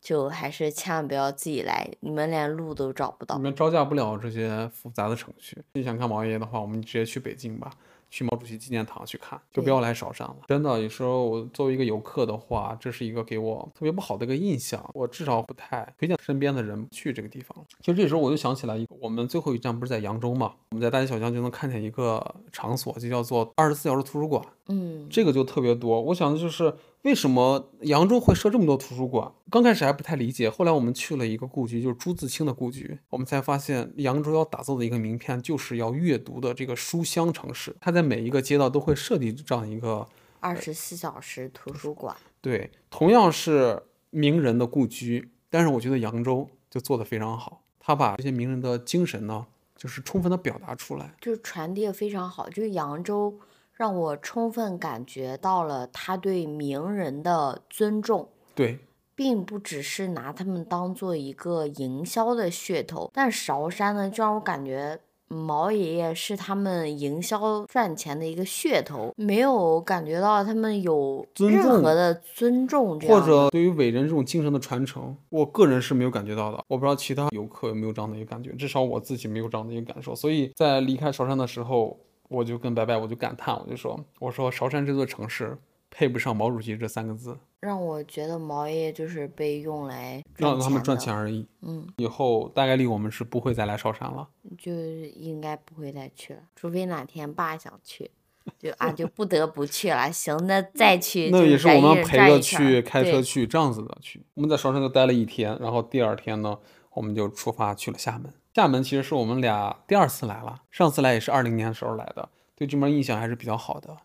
[0.00, 5.60] 就还是千万不要自己来，你们连路都找不到，你们招架不了这些复杂的程序。
[5.74, 7.72] 你想看毛爷爷的话，我们直接去北京吧。
[8.12, 10.36] 去毛主席纪念堂去看，就不要来韶山了。
[10.46, 14.86] 真的，有时候我作为一个游客的话，这是一个给我特别不好的一个印象。
[14.92, 17.56] 我至少不太推荐身边的人去这个地方。
[17.80, 20.52] 其实这时候我就想起来，我们最后一站不是在扬州嘛？
[20.72, 24.44] 我们在大街小巷就能看见一个场所，就叫做二十四小时图书馆。
[24.68, 25.98] 嗯，这个就特别多。
[26.02, 29.32] 我想的就是为什么扬州会设这么多图书馆？
[29.50, 37.74] 刚开始还不太理解，后来我们去了一个故居，就是朱自清的故居，我们才发现扬州要打造的一个名片就是要阅读的这个书香城市。
[37.80, 40.06] 它在每一个街道都会设立这样一个
[40.38, 42.16] 二十四小时图书馆。
[42.40, 47.62] 对，同样是名人的故居，但是我觉得扬州就做得非常好。
[47.80, 49.44] 他把这些名人的精神呢，
[49.76, 51.12] 就是充分的表达出来。
[51.20, 52.48] 就是传递的非常好。
[52.48, 53.36] 就是扬州
[53.82, 58.28] 让我充分感觉到了他对名人的尊重。
[58.54, 58.78] 对，
[59.16, 76.62] 并不只是拿他们当做一个营销的噱头，但韶山呢，就让我感觉毛爷爷是他们营销赚钱的一个噱头，没有感觉到他们有任何的尊重，这或者对于伟人这种精神的传承，我个人是没有感觉到的。
[76.68, 80.14] 我不知道其他游客有没有这样的一个感觉，至少我自己没有这样的一个感受。
[80.14, 81.98] 所以在离开韶山的时候，
[82.32, 85.56] 我就跟白白我就感叹，我就说，我说韶山这座城市
[85.90, 91.46] 配不上毛主席这三个字，让我觉得毛爷爷就是被用来让他们赚钱而已。
[91.60, 94.26] 嗯，以后大概率我们是不会再来韶山了。
[94.56, 98.10] 就应该不会再去了，除非哪天爸想去。
[98.58, 100.10] 就啊，就不得不去了。
[100.10, 104.20] 行，那再去那也是我们陪着去，开车去，这样子的去。
[104.34, 106.58] 我们在韶山就待了一天，然后第二天呢，
[106.94, 108.32] 我们就出发去了厦门。
[108.54, 113.96] 厦门其实是我们俩第二次来了，上次来也是二零年的时候来的，对这边印象还是比较好的。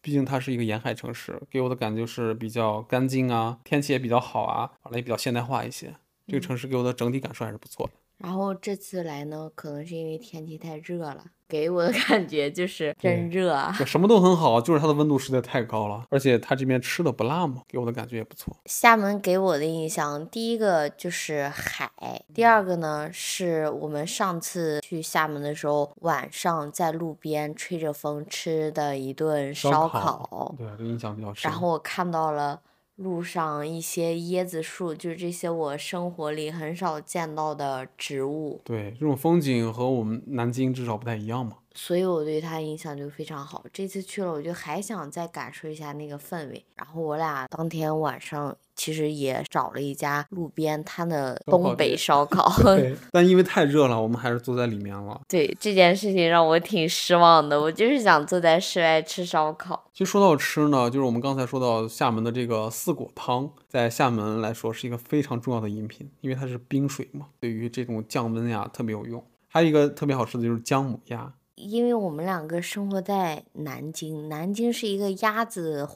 [0.00, 5.92] 毕竟它是一个沿海城市，给我的感觉是比较干净啊，天气也比较好啊，完了也比较现代化一些。
[6.28, 7.92] 这个城市给我的整体感受还是不错的。
[8.18, 13.72] 然后这次来呢，可能是因为天气太热了，给我的 感觉就是真热啊。
[13.84, 18.56] 什么都很好，就是它的温度实在太高了，而且它这边吃的不辣嘛，给我的感觉也不错。
[18.64, 21.90] 厦门给我的印象，第一个就是海，
[22.32, 31.50] 第二个呢是我们上次去厦门的时候，晚上在路边吹着风吃的一顿烧烤，对，这印象比较深。
[31.50, 32.60] 然后我看到了
[32.96, 41.58] 路上一些椰子树，就是这些我生活里很少见到的植物，对这种风景和我们南京至少不太一样嘛。
[41.76, 43.64] 所以我对它印象就非常好。
[43.72, 46.64] 这次去了，我就还想再感受一下那个氛围。
[46.74, 52.50] 然后我俩当天晚上其实也找了一家路边摊的东北店烧烤。
[52.64, 55.20] 对， 但因为太热了，我们还是坐在里面了。
[55.28, 59.84] 对这件事情让我挺失望的，我就是想坐在室外吃烧烤。
[59.92, 69.22] 其实说到吃呢，就是我们刚才说到厦门的这个四果汤，在厦门来说是一个非常重要的饮品，因为它是冰水嘛，对于这种降温呀特别有用。
[69.48, 75.88] 还有一个特别好吃的就是姜母鸭，因为我们两个生活在南京，南京是一个鸭子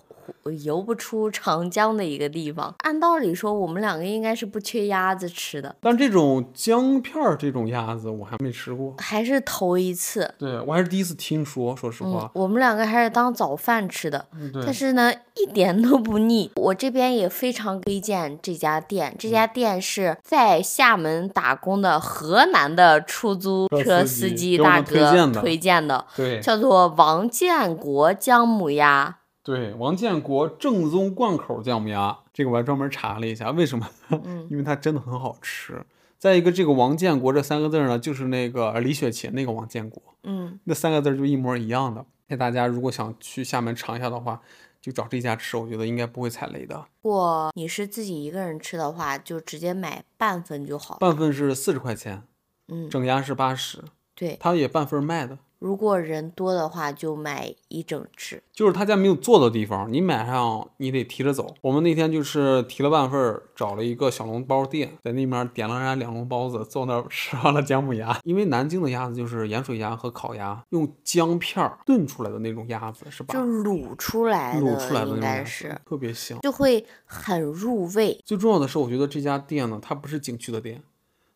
[0.64, 2.74] 游不出长江的一个地方。
[2.78, 10.32] 按道理说，我们两个应该是不缺鸭子吃的，但这种姜片儿这种鸭子我还没吃过，还是头一次。
[10.38, 12.30] 对我还是第一次听说，说实嗯话，。
[12.34, 14.26] 我们两个还是当早饭吃的，
[14.64, 16.50] 但，是呢，一点都不腻。
[16.56, 29.18] 我这边也非常推荐这家店，这嗯家店是在厦门打工的河南的出租车车司司机大哥推荐的推荐的，对叫做王建国姜母鸭。
[29.42, 33.88] 对，王建国正宗灌口姜母鸭，这个我还专门查了一下，为什么？
[34.24, 35.84] 嗯因为它真的很好吃。
[36.18, 42.04] 再一个，这个王建国这三个字儿呢，就是那个李雪琴那个王建国，嗯，那三个字儿就一模一样的。
[42.28, 44.40] 那大家如果想去厦门尝一下的话，
[44.82, 46.84] 就找这家吃，我觉得应该不会踩雷的。
[47.00, 50.98] 如果你是自己一个人吃的话，就直接买半份就好。
[51.00, 52.22] 半份是四十块钱，
[52.68, 53.82] 嗯，整鸭是八十，
[54.20, 54.36] 对。
[54.38, 55.38] 他也半份卖的。
[55.58, 58.42] 如果人多的话，就买一整只。
[58.50, 61.54] 就是他家没有坐的地方，你买上你得提着走。
[61.60, 68.18] 我们那天就是提了半份儿，找了一个小笼包店，在那边点了人家两笼包子，坐那儿吃完了姜母鸭。
[68.24, 73.34] 因为南京的鸭子就是盐水鸭和烤鸭，用姜片儿炖出来的那种鸭子，是吧？
[73.34, 76.38] 就卤出来的，卤出来的应该是特别香。
[76.40, 78.18] 就会很入味。
[78.24, 80.82] 最重要的是，我觉得这家店呢，它不是景区的店，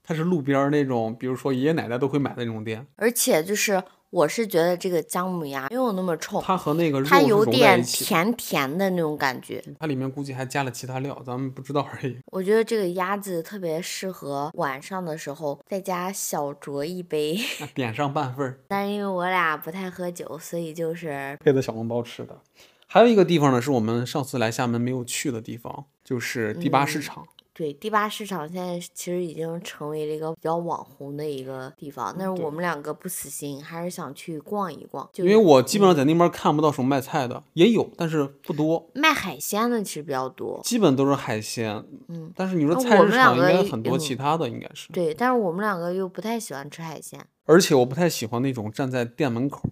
[0.06, 2.86] 它是路边儿那种，比如说爷爷奶奶都会买的那种店。
[2.96, 9.64] 而且就是，我是觉得这个姜母鸭没有那么冲，它和那个肉它有点甜甜的那种感觉。
[9.80, 12.18] 它里面估计还加了其他料，咱们不知道而已。
[12.26, 17.38] 我觉得这个鸭子特别适合晚上的时候在家小酌一杯，
[17.74, 22.38] 点上半份儿，但是因为我俩不太喝酒，所以就是配的小笼包吃的。
[22.86, 27.26] 还有一个地方呢，是我们上次来厦门没有去的地方，就是第八市嗯场。
[27.54, 35.08] 对第八市场现在其实已经成为了一个比较网红的一个地方，但是我们两个不死心，还是想去逛一逛。
[35.12, 41.82] 就因为我基本上在那边看不到什么卖菜的，也有，但是不多，卖海鲜的其实比较多，基本都是海鲜。
[42.08, 47.24] 嗯，但是你说菜市场应该很多其他的应该是，对，但是我们两个又不太喜欢吃海鲜。
[47.44, 49.68] 而且我不太喜欢那种站在店门口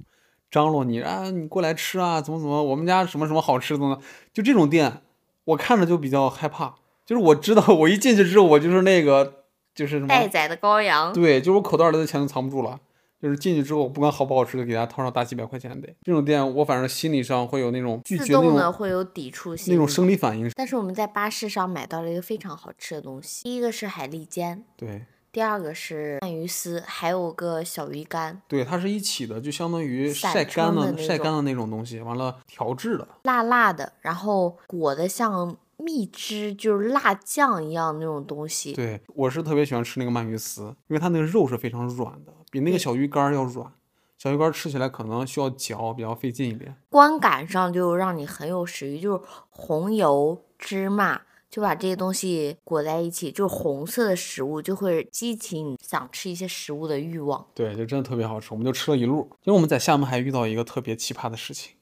[0.50, 3.98] 张罗你啊，你过来吃啊，怎么怎么，我们家什么什么好吃的呢？
[4.32, 5.02] 就这种店，
[5.44, 6.76] 我看着就比较害怕。
[7.06, 9.44] 就是我知道， 我一进去之后，我就是那个，
[9.74, 12.78] 就是什么待宰的羔羊，对，就是我口袋里的钱都藏不住了。
[13.20, 15.88] 就是进去之后，不管好不好吃，就给他掏上大几百块钱得。
[16.02, 19.72] 这种店，我反正心理上会有那种拒自绝那动的种会有抵触性。
[19.72, 20.50] 那种生理反应。
[20.56, 33.06] 但是我们在巴士上买到了一个非常好吃的东西，第一个是海蛎煎，对，第二个是鳗鱼丝，还有个小鱼干，对，它是一起的，就相当于晒干的的晒干的那种东西，完了调制的。
[33.22, 38.72] 辣辣的，然后裹的像蜜汁，就是辣酱一样那种东西。
[38.72, 43.72] 对，我是特别喜欢吃那个鳗鱼丝，因为它那个肉是非常软的，比那个小鱼干儿要软。
[44.18, 46.76] 小鱼干儿吃起来可能需要嚼，比较费劲一点。
[46.88, 51.20] 观感上就让你很有食欲，就是红油、芝麻，
[51.50, 57.44] 就把这些东西裹在一起，就是红色的食物，就会激起你想吃一些食物的欲望。
[57.52, 59.28] 对，就真的特别好吃，我们就吃了一路。
[59.42, 61.74] 因为我们在厦门还遇到一个特别奇葩的事情，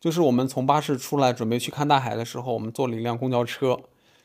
[0.00, 3.78] 就是我们从巴士出来准备去看大海的时候，我们坐了一辆公交车。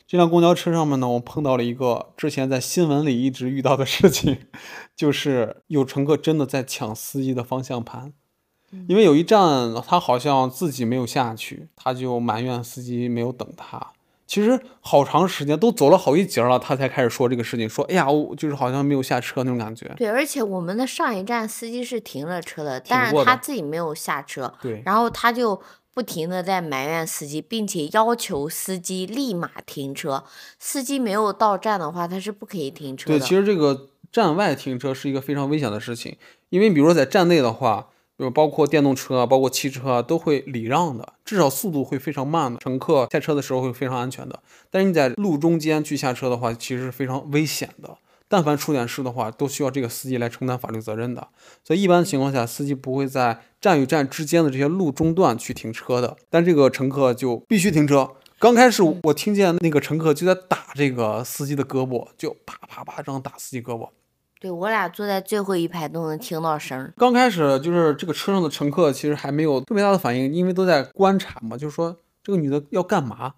[0.06, 4.40] 这辆公交车上面呢，我碰到了一个之前在新闻里一直遇到的事情，
[4.96, 8.14] 就是有乘客真的在抢司机的方向盘。
[8.88, 13.94] 因为有一站他好像自己没有下去，他就埋怨司机没有等他。
[14.32, 19.94] 其实好长时间都走了好一截了，他才开始说这个事情，说哎呀，我就是好像没有下车那种感觉。
[19.98, 25.62] 对，而且我们的上一站司机是停了车的，但是他自己没有下车，对，然后他就
[25.94, 30.24] 不停的在埋怨司机，并且要求司机立马停车。
[30.58, 33.26] 司机没有到站的话，他是不可以停车的对，的。
[33.26, 36.16] 其实这个站外停车是一个非常危险的事情，
[36.48, 44.38] 因为比如说在站内的话，就包括电动车啊，包括汽车啊，都会礼让的，至少速度会非常慢的，乘客下车的时候会非常安全的。
[44.70, 47.98] 但是你在路中间去下车的话，其实是非常危险的。
[48.28, 51.26] 但凡出点事的话，都需要这个司机来承担法律责任的。
[51.64, 56.18] 所以一般情况下，司机不会在站与站之间的这些路中段去停车的。
[56.30, 58.12] 但这个乘客就必须停车。
[58.38, 63.88] 刚开始我听见那个乘客就在打这个司机的胳膊，就啪啪啪这样打司机胳膊。
[64.42, 66.92] 对我俩坐在最后一排都能听到声。
[66.98, 73.36] 刚开始就是这个车上的乘客其实还没有特别大的反应，因为都在观察嘛，就是说这个女的要干嘛。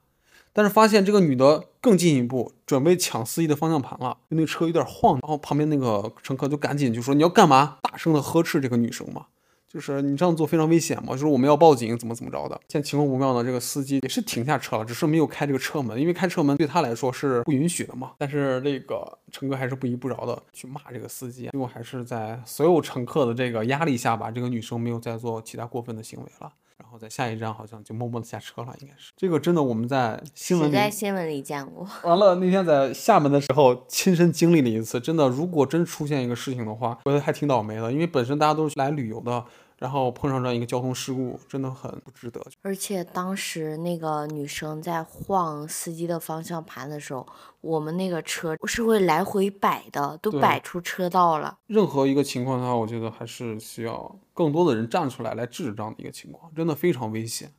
[0.54, 7.80] 但是发现这个女的更进一步，准备抢司机的方向盘了，那车有点晃，然后旁边那个乘客就赶紧就说你要干嘛？
[7.82, 9.26] 大声的呵斥这个女生嘛，
[9.74, 12.60] 就是你这样做非常危险嘛，就是我们要报警，怎么怎么着的。
[12.70, 18.12] 现在情况不妙呢，这个司机也是停下车了，只是没有开这个车门，因为开车门对他来说是不允许的嘛。
[18.20, 26.52] 但是那个乘客还是不依不饶的去骂这个司机，最后还是在所有乘客的这个压力下吧，这个女生没有再做其他过分的行为了。
[26.76, 31.88] 然后在下一站好像就默默的下车了，应该是这个真的我们在新闻里在新闻里见过。
[32.04, 35.00] 完了，那天在厦门的时候，亲身经历了一次。
[35.00, 39.44] 真的，如果真出现一个事情的话，我觉得还挺倒霉的，因为本身大家都是来旅游的，
[39.78, 42.42] 然后碰上这样一个交通事故，真的很不值得。
[42.62, 47.28] 而且当时那个女生在晃司机的方向盘的时候，
[47.62, 51.58] 我们那个车是会来回摆的，都摆出车道了。
[51.68, 57.52] 任何一个情况的话，我觉得还是需要更多的人站出来来制止这样的一个情况，真的非常危险。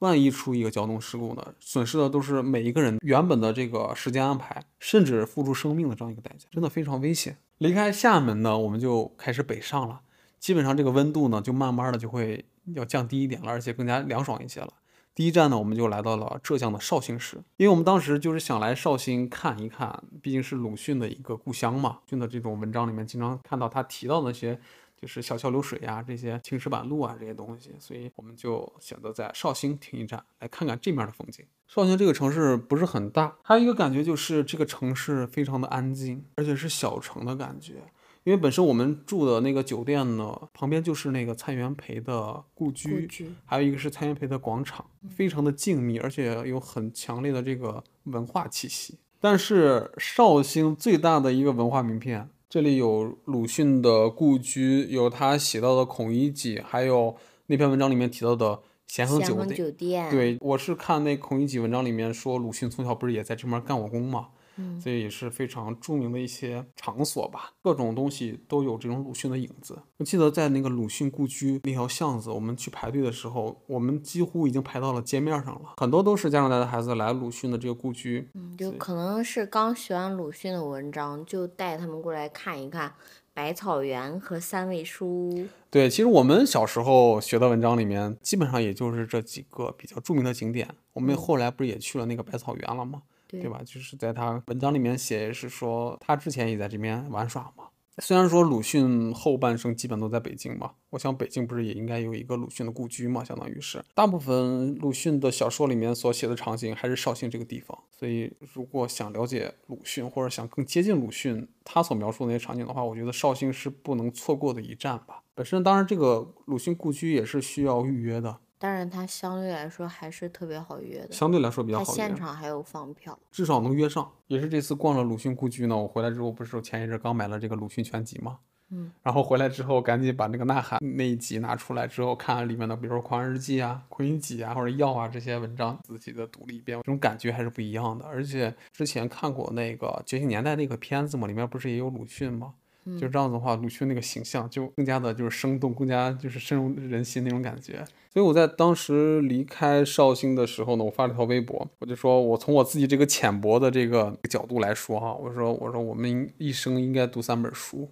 [0.00, 7.36] 万一出一个交通事故呢，损失的都是每一个人原本的这个时间安排，甚至付出生命的这样一个代价，真的非常危险。
[7.58, 10.02] 离开厦门呢，我们就开始北上了，
[10.38, 14.72] 基本上这个温度呢，就慢慢的就会要降低一点了，而且更加凉爽一些了。
[15.14, 21.98] 第一站呢，我们就来到了浙江的绍兴市，因为我们当时就是想来绍兴看一看，毕竟是鲁迅的一个故乡嘛。
[22.02, 24.60] 鲁迅的这种文章里面经常看到他提到那些，
[24.96, 31.44] 就是小桥流水呀、这些青石板路啊这些东西，所以我们就选择在绍兴停一站，来看看这面的风景。
[31.66, 37.82] 绍兴这个城市不是很大，还有一个感觉就是这个城市非常的安静，而且是小城的感觉。
[38.28, 48.98] 因为本身我们住的那个酒店呢，旁边就是那个蔡元培的故居，故居还有一个是蔡元培的广场，非常的静谧，而且有很强烈的这个文化气息。
[49.18, 57.16] 但是绍兴最大的一个文化名片，这里有鲁迅的故居，有他写到的《孔乙己》，还有
[57.46, 60.10] 那篇文章里面提到的咸亨酒店。
[60.10, 69.78] 对，我是看那《孔乙己》文章里面说，鲁迅从小不是也在这边干过工嘛，嗯所以也是非常著名的一些场所吧，各种东西都有这种鲁迅的影子。
[69.96, 78.28] 我记得在那个鲁迅故居那条巷子，我们去排队的时候，我们几乎已经排到了街面上了，很多都是家长带着孩子来鲁迅的这个故居。
[78.34, 82.92] 嗯，就可能是刚学完鲁迅的文章，就带他们过来看一看
[83.32, 85.46] 百草园和三味书。
[85.70, 90.68] 对，其实我们小时候学的文章里面，基本上也就是这几个比较著名的景点。
[90.94, 93.02] 我们嗯后来不是也去了那个百草园了吗？
[93.28, 93.60] 对吧？
[93.64, 97.64] 就是在他文章里面写是说，他之前也在这边玩耍嘛。
[98.00, 107.76] 虽然说鲁迅后半生基本都在北京嘛，我想北京不是也应该有一个鲁迅的故居嘛，相当于是大部分鲁迅的小说里面所写的场景还是绍兴这个地方。
[107.90, 115.24] 所以如果想了解鲁迅或者想更接近鲁迅他所描述的那些场景的话，我觉得绍兴是不能错过的一站吧。
[115.34, 123.18] 本身当然这个鲁迅故居也是需要预约的，当然它相对来说还是特别好约的，相对来说比较它好约，现场还有放票。
[123.30, 124.10] 至少能约上。
[124.26, 128.38] 也是这次逛了鲁迅故居呢，我回来之后不是前一阵刚买了这个鲁迅全集嘛，
[128.70, 138.04] 嗯，然后回来之后赶紧把那个《呐喊》那一集拿出来之后，看了里面的，比如说《狂人日记》啊、《昆音集》啊或者《药》啊这些文章，仔细的读了一遍，这种感觉还是不一样的。
[138.04, 142.52] 而且之前看过那个《觉醒年代》那个片子嘛，里面不是也有鲁迅吗？
[142.96, 147.84] 就这样子的话，鲁迅那个形象就更加的就是生动，更加就是深入人心那种感觉。
[148.10, 157.90] 所以我在当时离开绍兴的时候呢，我发了条微博，我就说我从我自己这个浅薄的这个角度来说哈，我说我说我们一生应该读三本书，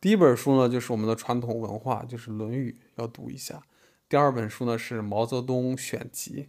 [0.00, 3.56] 第一本书呢就是我们的传统文化，就是《论语》要读一下；
[4.08, 6.48] 第二本书呢是毛泽东选集；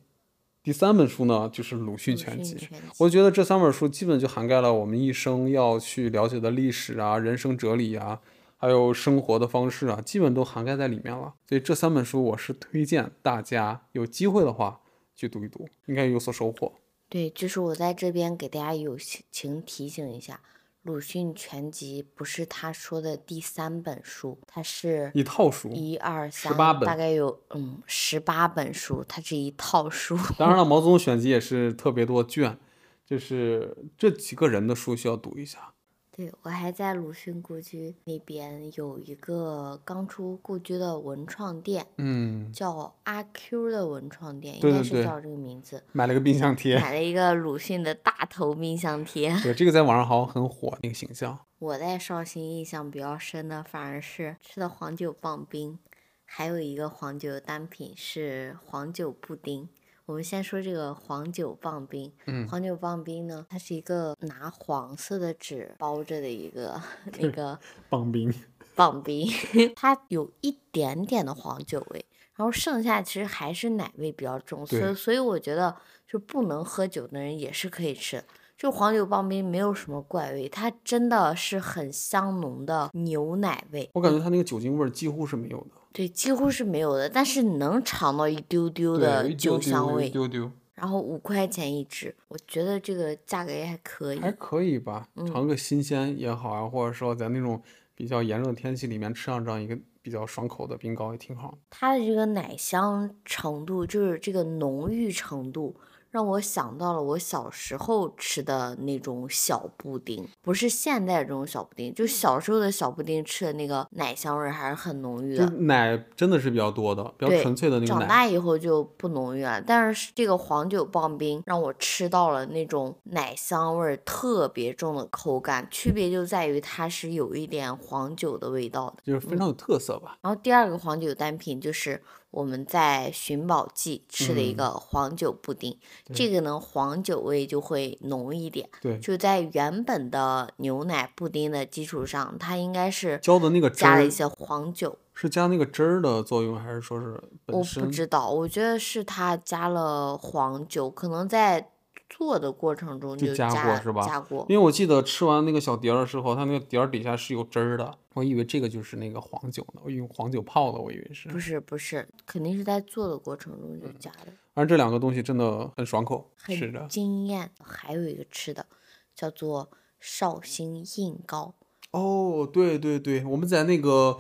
[0.68, 2.58] 第三本书呢就是鲁迅全集。
[3.00, 8.20] 我觉得这三本书基本就涵盖了我们一生要去了解的历史啊、人生哲理啊，
[8.58, 11.34] 还有生活的方式啊，基本都涵盖在里面了。
[11.48, 14.82] 所以这三本书我是推荐大家有机会的话
[15.16, 16.74] 去读一读，应该有所收获。
[17.08, 18.98] 对，就是我在这边给大家友
[19.32, 20.42] 情提醒一下，
[20.88, 30.18] 鲁迅全集不是他说的第三本书，它是一套书，一二三，十八本大概有嗯十八本书，它是一套书。
[30.38, 32.58] 当然了，毛泽东 选集也是特别多卷，
[33.06, 35.74] 就是这几个人的书需要读一下。
[36.18, 45.84] 对我还在鲁迅故居那边有一个刚出故居的文创店，嗯，叫阿 Q 的文创店，对对对应该是叫这个名字。
[45.92, 49.30] 买了个冰箱贴，买了一个鲁迅的大头冰箱贴。
[49.44, 51.38] 对，这个在网上好像很火，那个形象。
[51.60, 55.78] 我在绍兴印象比较深的反而是吃的黄酒棒冰，
[56.26, 59.70] 还有一个黄酒单品是黄酒布丁。
[60.08, 62.48] 我们先说这个黄酒棒冰，嗯。
[62.48, 66.82] 黄酒棒冰呢，它是一个拿黄色的纸包着的一个
[67.20, 68.34] 那个棒 冰，
[68.74, 69.28] 棒冰，
[69.76, 72.06] 它有一点点的黄酒味，
[72.36, 75.76] 然后剩下其实还是奶味比较重，所以所以我觉得
[76.08, 78.24] 就不能喝酒的人也是可以吃。
[78.58, 85.72] 就黄酒棒冰没有什么怪味，它真的是很香浓的牛奶味，我感觉它那个酒精味儿几乎是没有的。
[85.98, 90.08] 对，几乎是没有的，但是能尝到一丢丢的酒香味。
[90.12, 94.20] 丢丢，然后五块钱一支，我觉得这个价格也还可以。
[94.20, 97.60] 还可以吧，嗯尝个新鲜也好啊，或者说在那种
[97.96, 101.58] 比较炎热的天气里面吃上这样一个比较爽口的冰糕也挺好。
[101.72, 105.76] 它的这个奶香程度，就是这个浓郁程度，
[106.18, 115.46] 让我想到了我小时候吃的那种小布丁，不是现在这种小布丁，就小时候的小布丁吃的那个奶香味儿还是很浓郁的。
[115.60, 118.08] 奶真的是比较多的，比较纯粹的那个长。
[118.08, 129.04] 大以后就不浓郁了，但是这个黄酒棒冰让我吃到了那种奶香味儿特别重的口感，区别就在于它是有一点黄酒的味道的。
[129.06, 130.18] 就是非常有特色吧。
[130.24, 132.02] 然后第二个黄酒单品就是
[132.38, 135.76] 我们在寻宝记吃的一嗯个黄酒布丁，
[136.14, 147.64] 这个呢黄酒味就会浓一点，对，就在原本的牛奶布丁的基础上，它应该是浇的那个汁加了一些黄酒，是加那个汁儿的作用，还是说是我？
[147.80, 151.72] 不知道，我觉得是它加了黄酒，可能在
[152.10, 161.30] 做的过程中就加加过是吧加过，因为我记得吃完那个小碟儿的时候，它那个碟儿底下是有汁儿的，我以为这个就是那个黄酒呢，我用黄酒泡的，我以为是。
[161.30, 164.32] 不是不是，肯定是在做的过程中就加的。
[164.54, 166.88] 反正这两个东西真的很爽口，吃很着。
[166.88, 167.52] 惊艳。
[167.62, 168.66] 还有一个吃的
[169.14, 171.54] 叫做绍兴印糕，
[171.92, 174.18] 哦，对对对，我们在那个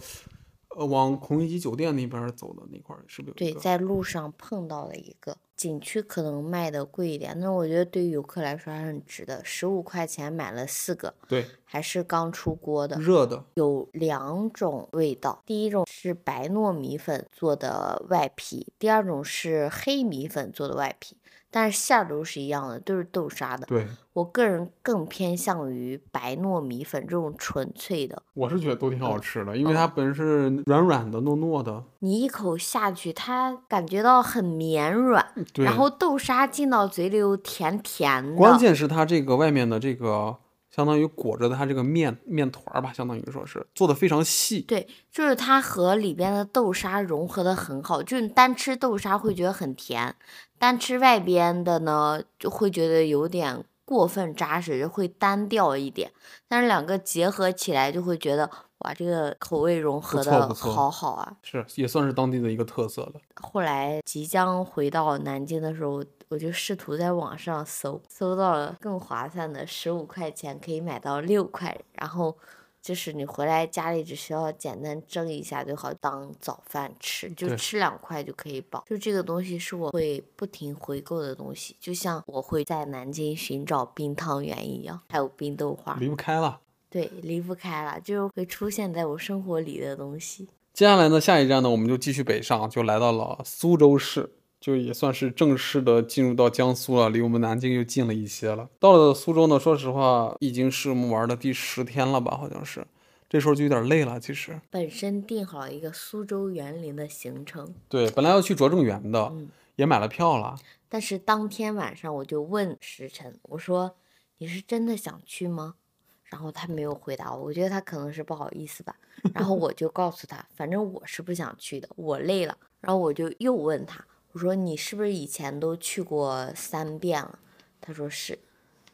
[0.76, 5.38] 呃往孔乙己酒店那边走的那块儿，是不是有对，在路上碰到了一个。
[5.58, 21.18] 景区可能卖的贵一点，但是我觉得对于游客来说还是很值的，十五块钱买了四个，对，还是刚出锅的，热的，有两种味道，第一种是白糯米粉做的外皮，第二种是黑米粉做的外皮，
[21.58, 23.66] 但是馅儿都是一样的，都是豆沙的。
[23.66, 38.36] 对，我个人更偏向于白糯米粉这种纯粹的，我是觉得都挺好嗯吃的，因为它本身是软软的、糯糯的，你一口下去，它感觉到很绵软，然后豆沙进到嘴里又甜甜的。
[38.36, 40.38] 关键是它这个外面的这个
[40.78, 44.62] 相当于裹着它这个面面团儿吧，相当于说是做的非常细。
[44.62, 50.16] 对，就是它和里边的豆沙融合的很好，就是你单吃豆沙会觉得很甜，
[50.60, 56.12] 单吃外边的呢就会觉得有点过分扎实，会单调一点。
[56.48, 58.48] 但是两个结合起来就会觉得
[58.78, 61.34] 哇，这个口味融合的好好啊。
[61.42, 63.14] 是，也算是当地的一个特色了。
[63.34, 72.38] 后来即将回到南京的时候，我就试图在网上搜，搜到了更划算的，十五块钱可以买到六块，然后
[72.82, 78.84] 就是你回来家里只需要简单蒸一下就好当早饭吃，就吃两块就可以饱。
[78.88, 86.60] 就这个东西是我会不停回购的东西，就像我会在南京寻找冰汤圆一样，还有冰豆花，离不开了。
[86.90, 90.48] 对，离不开了，就是会出现在我生活里的东西。
[90.74, 94.30] 接下来呢，下一站呢，我们就继续北上，就来到了苏州市，
[94.60, 98.70] 就也算是正式的进入到江苏了，离我们南京又近了一些了。
[98.80, 102.86] 到了苏州呢，说实话，已经是我们玩的第十天了吧，好像是。
[103.30, 104.60] 这时候就有点累了，其实。
[104.70, 110.58] 本身定好了一个苏州园林的行程，对，本来要去拙政园的，嗯也买了票了。
[110.90, 113.96] 但是当天晚上我就问石晨，我说
[114.38, 115.76] 你是真的想去吗？
[116.24, 118.96] 然后他没有回答我，我觉得他可能是不好意思吧。
[119.34, 122.58] 然后我就告诉他，反正我是不想去的，我累了。
[122.80, 124.04] 然后我就又问他，
[124.38, 127.40] 我说你是不是以前都去过三遍了？
[127.82, 128.38] 他说是，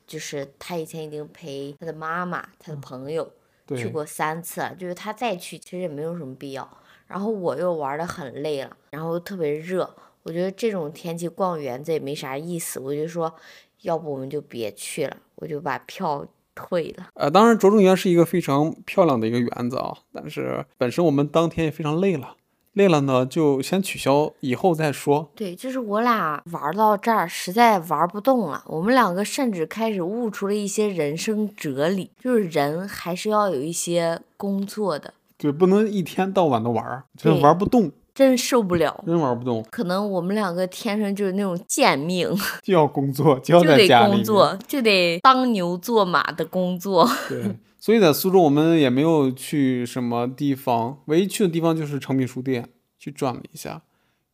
[0.08, 3.30] 就是他以前已经陪他的妈妈、他的朋友
[3.66, 6.66] 对，去过三次了，就是他再去其实也没有什么必要。
[7.08, 13.36] 然后我又玩的很累了，然后特别热，我觉得这种天气逛园子也没啥意思，我就说，
[13.82, 16.26] 要不我们就别去了，我就把票
[16.56, 17.10] 退了。
[17.16, 22.38] 呃，当然拙政园是一个非常漂亮的一个园子啊，但是本身我们当天也非常累了，
[22.74, 25.30] 累了呢就先取消，以后再说。
[25.36, 28.64] 对，就是我俩玩到这儿，实在玩不动了。
[28.68, 39.04] 我们两个甚至开始悟出了一些人生哲理，就是人还是要有一些工作的，对，不能一天到晚的玩儿，真对玩不动，真受不了。
[39.06, 42.30] 真玩不动，可能我们两个天生就是那种贱命，
[42.64, 44.08] 就要工作，就要在家。
[44.08, 47.08] 工作，就得当牛做马的工作。
[47.30, 53.84] 对， 所以在苏州我们也没有去什么地方，唯一去的地方就是诚品书店去转了一下。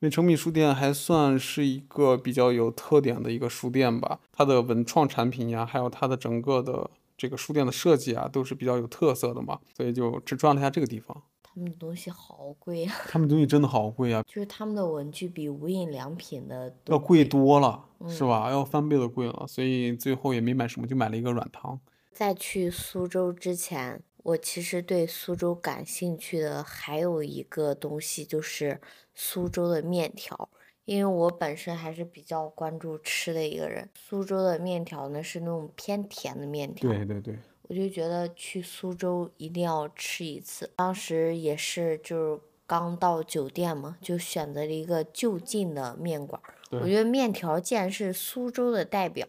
[0.02, 11.24] 因为诚品书店还算是一个比较有特点的一个书店吧，它的文创产品呀，还有它的整个的这个书店的设计啊，都是比较有特色的嘛，所以就只转了一下这个地方。
[11.42, 18.52] 他们的东西好贵啊，他们东西真的好贵啊，就是他们的文具比无印良品的要贵多了，嗯是吧？
[18.52, 21.80] 要翻倍的贵了，所以最后也没买什么，就买了一个软糖。
[22.20, 28.82] 在去苏州之前，我其实对苏州感兴趣的还有一个东西，就是
[29.16, 30.50] 苏州的面条。
[30.84, 40.70] 因为我本身还是比较关注吃的一个人，苏州的面条呢是那种偏甜的面条，对对对，我就觉得去苏州一定要吃一次。
[40.76, 46.54] 当时也是就是刚到酒店嘛，就选择了一个就近的面馆儿。
[46.82, 49.26] 我觉得面条既然是苏州的代表，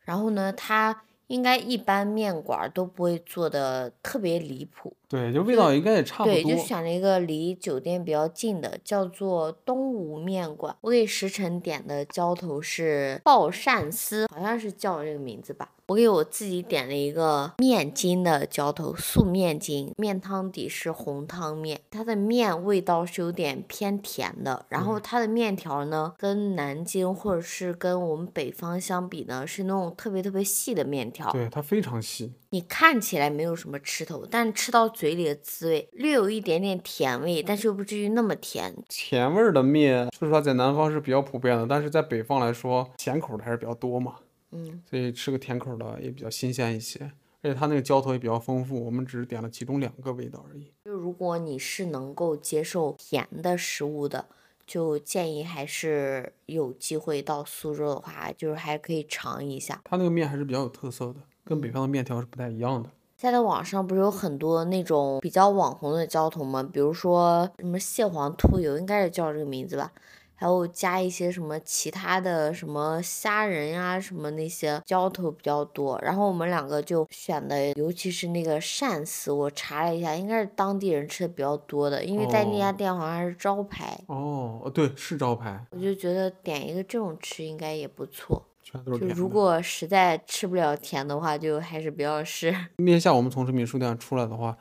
[0.00, 4.96] 然后呢，它应该一般面馆都不会做的特别离谱。
[5.08, 6.56] 对，就味道应该也差不多对，就。
[6.56, 10.76] 选了一个离酒店比较近的，叫做东吴面馆。
[10.80, 15.70] 我给石晨点的浇头是爆鳝丝，好像是叫这个名字吧。
[15.86, 31.30] 我给我自己点了一个面筋的浇头，素面筋，面汤底是红汤面，它的面味道是有点偏甜的，然后它的面条呢，跟南京或者是跟我们北方相比呢，是那种特别特别细的面条。
[31.30, 32.32] 对，它非常细。
[32.50, 38.74] 你看起来没有什么吃头，但吃到嘴里的滋味略有一点点甜味，但是又不至于那么甜。
[38.88, 44.16] 甜味儿的面，说实话，在南方是比较普遍的，但是在北方来说，咸口的还是比较多嘛，
[44.52, 47.10] 嗯，所以吃个甜口的也比较新鲜一些。
[47.42, 50.72] 而且它那个浇头也比较丰富，我们只是点了其中两个味道而已。
[50.84, 54.26] 就如果你是能够接受甜的食物的，
[54.66, 59.80] 就建议还是有机会到苏州的话，就是还可以尝一下。
[59.84, 62.90] 它那个面还是比较有特色的，跟北方的面条是不太一样的。
[63.16, 66.68] 现在网上不是有很多那种比较网红的浇头吗？
[66.70, 69.90] 比如说什么蟹黄兔油，应该是叫这个名字吧。
[70.38, 75.98] 还有加一些什么其他的什么虾仁呀、什么那些浇头比较多。
[76.02, 83.98] 然后我们两个就选的，尤其是那个鳝丝，我查了一下，应该是当地人吃的比较多的，因为在那家哦店好像是招牌。
[84.08, 88.42] 哦，呃对，是招牌，我就觉得点一个这种吃应该也不错。
[88.72, 89.06] 就。
[89.14, 92.54] 如果实在吃不了甜的话，就还是不要试。
[92.78, 94.56] 那天下午我们从诚品书店出来的话，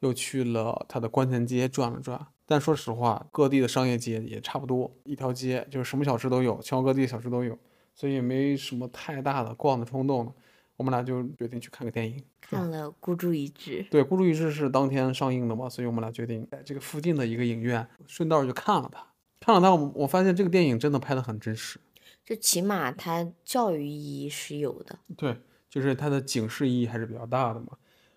[0.00, 2.26] 又去了它的关前街转了转。
[2.44, 7.58] 但说实话，各地的商业街也差不多，一条街就是什么小吃都有，全国各地的小吃都有，
[7.94, 10.32] 所以也没什么太大的逛的冲动了。
[10.76, 12.22] 我们俩就决定去看个电影。
[12.40, 19.04] 看了《孤注一掷》，对，《孤注一掷》是当天上映的嘛，所以我们俩决定在这个附近的一个影院，顺道就看了它。
[19.40, 21.80] 看了它，我我发现这个电影真的拍得很真实。
[22.26, 24.98] 就起码它教育意义是有的。
[25.16, 25.34] 对，
[25.70, 27.68] 就是它的警示意义还是比较大的嘛。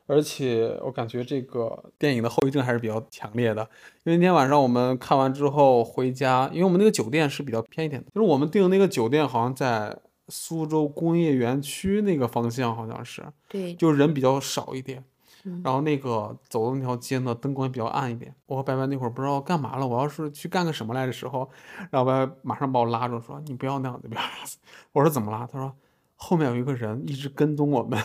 [0.08, 3.62] 而且我感觉这个电影的后遗症还是比较强烈的，
[4.04, 9.96] 因为那天晚上我们看完之后回家，因为我们那个酒店是比较偏一点的，就是我们订的那个酒店好像在
[10.28, 15.04] 苏州工业园区那个方向，好像是，对，就人比较少一点。
[15.50, 18.34] 嗯然后那个走的那条街呢，灯光也比较暗一点。
[18.46, 21.50] 我和白白那会儿不知道干嘛了，我要是去干个什么来的时候，
[21.92, 24.48] 然后白白马上把我拉住说：“你不要那样子，不要那样。”
[24.94, 25.74] 我说：“怎么啦？”他说
[26.16, 28.00] ：“后面有一个人一直跟踪我们，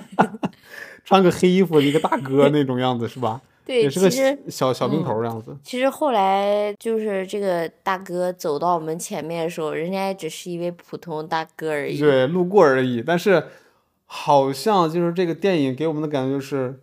[1.04, 3.40] 穿个黑衣服的一个大哥那种样子，是吧？
[3.68, 4.10] 对，也是个
[4.50, 5.54] 小小兵嗯头儿这样子。
[5.62, 11.98] 其实后来就是这个大哥走到我们前面的时候，人家也只是一位普通大哥而已。
[11.98, 13.02] 对，路过而已。
[13.06, 13.44] 但是
[14.10, 16.80] 好像就是这个电影给我们的感觉就是，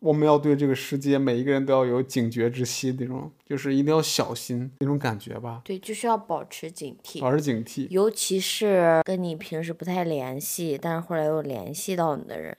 [0.00, 7.88] 我们要对这个世界每一个人都要有警觉之心，那种就是一定要小心那种感觉吧，对，就是要保持警惕，保持警惕。
[7.88, 12.56] 尤其是跟你平时不太联系，但是后来又联系到你的人。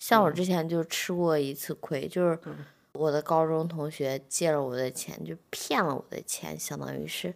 [0.00, 2.36] 像我之前就吃过一次亏，就是
[2.94, 7.32] 我的高中同学借了我的钱，就骗了我的钱，相当于是，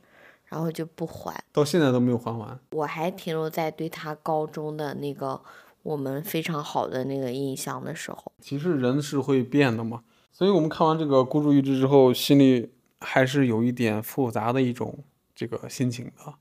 [0.47, 1.41] 然后就不还。
[1.53, 2.59] 到现在都没有还完。
[2.73, 5.41] 我还停留在对他高中的那个
[5.87, 8.33] 我们非常好的那个印象的时候。
[8.41, 16.35] 其实人是会变的嘛，所以我们看完这个孤注一掷之后，心里还是有一点复杂的一种这个心情的，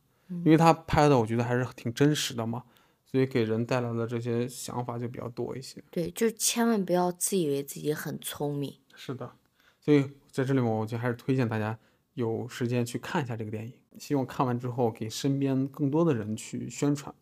[0.44, 2.64] 因为他拍的我觉得还是挺真实的嘛，
[3.06, 5.84] 所以给人带来的这些想法就比较多一些。
[5.92, 8.74] 对，就千万不要自以为自己很聪明。
[8.96, 9.32] 是的，
[9.80, 11.78] 所以在这里面，我就还是推荐大家
[12.16, 13.74] 有时间去看一下这个电影。
[14.00, 17.14] 希望看完之后给身边更多的人去宣传。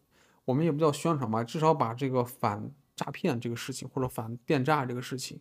[0.46, 5.40] 我们也不叫宣传吧，至少把这个反诈骗这个事情或者反电诈这个事情，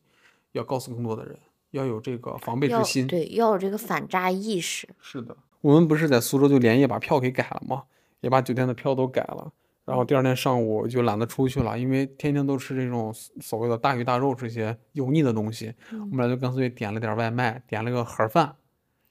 [0.53, 1.37] 要告诉更多的人，
[1.71, 3.07] 要有这个防备之心。
[3.07, 4.89] 对，要有这个反诈意识。
[5.01, 7.85] 是的，我们不是在苏州就连夜把票给改了吗？
[8.21, 9.53] 也把酒店的票都改了。
[9.85, 18.55] 然后第二天上午就懒得出去了，因为天天都吃这种所谓的大鱼大肉这些油腻的东西，我们俩就干脆点了点外卖，点了个盒饭，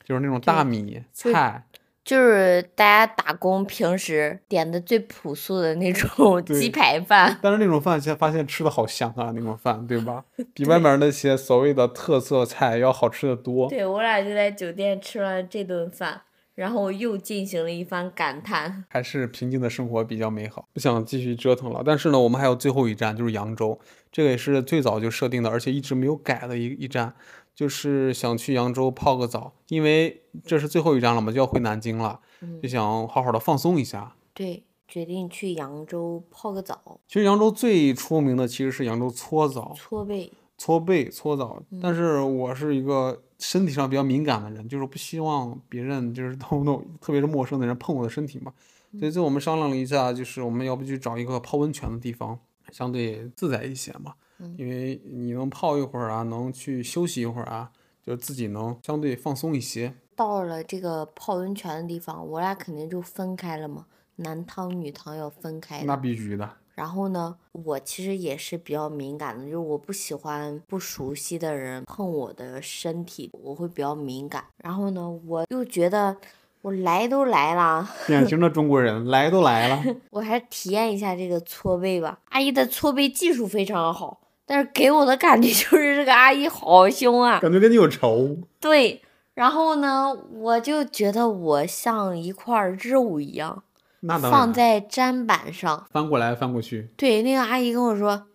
[0.05, 1.67] 就是那种大米菜，
[2.03, 7.37] 就是大家打工平时点的最朴素的那种鸡排饭。
[7.41, 10.25] 但是那种饭现在发现吃的好香啊，那种饭对吧？
[10.53, 13.69] 比外面那些所谓的特色菜要好吃的多。
[13.69, 16.21] 对我俩就在酒店吃了这顿饭，
[16.55, 18.83] 然后又进行了一番感叹。
[18.89, 21.83] 还是平静的生活比较美好，不想继续折腾了。
[21.85, 23.79] 但是呢，我们还有最后一站，就是扬州，
[24.11, 27.13] 这个也是最早就设定的，而且一直没有改的一一站，
[27.61, 32.19] 就是想去扬州泡个澡，因为这是最后一站了嘛，就要回南京了，
[32.59, 34.15] 就想好好的放松一下。
[34.33, 40.31] 对，决定去扬州泡个澡，其实扬州最出名的其实是扬州搓澡、搓背。
[40.57, 48.51] 搓背、搓澡，但是我是一个身体上比较敏感的人，就是不希望别人就是动不动，特别是陌生的人碰我的身体嘛。
[48.99, 52.39] 所以最后我们商量了一下，就是我们要不去找一个泡温泉的地方，
[52.71, 54.15] 相对自在一些嘛。
[54.57, 57.71] 因为你能泡一会儿啊，能去休息一会儿啊，
[58.05, 59.93] 就自己能相对放松一些。
[60.15, 63.85] 到了这个泡温泉的地方，我俩肯定就分开了嘛，
[64.17, 65.95] 男汤女汤要分开那。
[65.95, 74.43] 必须的，然后呢，我其实也是比较敏感的，就是我不喜欢不熟悉的人碰我的身体，我会比较敏感。
[74.57, 76.15] 然后呢，我又觉得
[76.61, 82.19] 我来都来了，典型的中国人，来都来了， 我还体验一下这个搓背吧。
[82.29, 87.39] 阿姨的搓背技术非常好，但是给我的感觉就是这个阿姨好凶啊。
[87.39, 88.37] 感觉跟你有仇。
[88.59, 89.01] 对，
[89.33, 93.63] 然后呢，我就觉得我像一块肉一样
[94.01, 95.87] 那，放在砧板上。
[95.91, 98.27] 翻过来翻过去，对，那个阿姨跟我说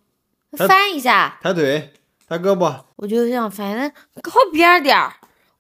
[0.57, 1.93] 哎翻一下，抬腿，
[2.29, 3.91] 抬胳膊，我就想反正
[4.23, 5.13] 靠边点儿。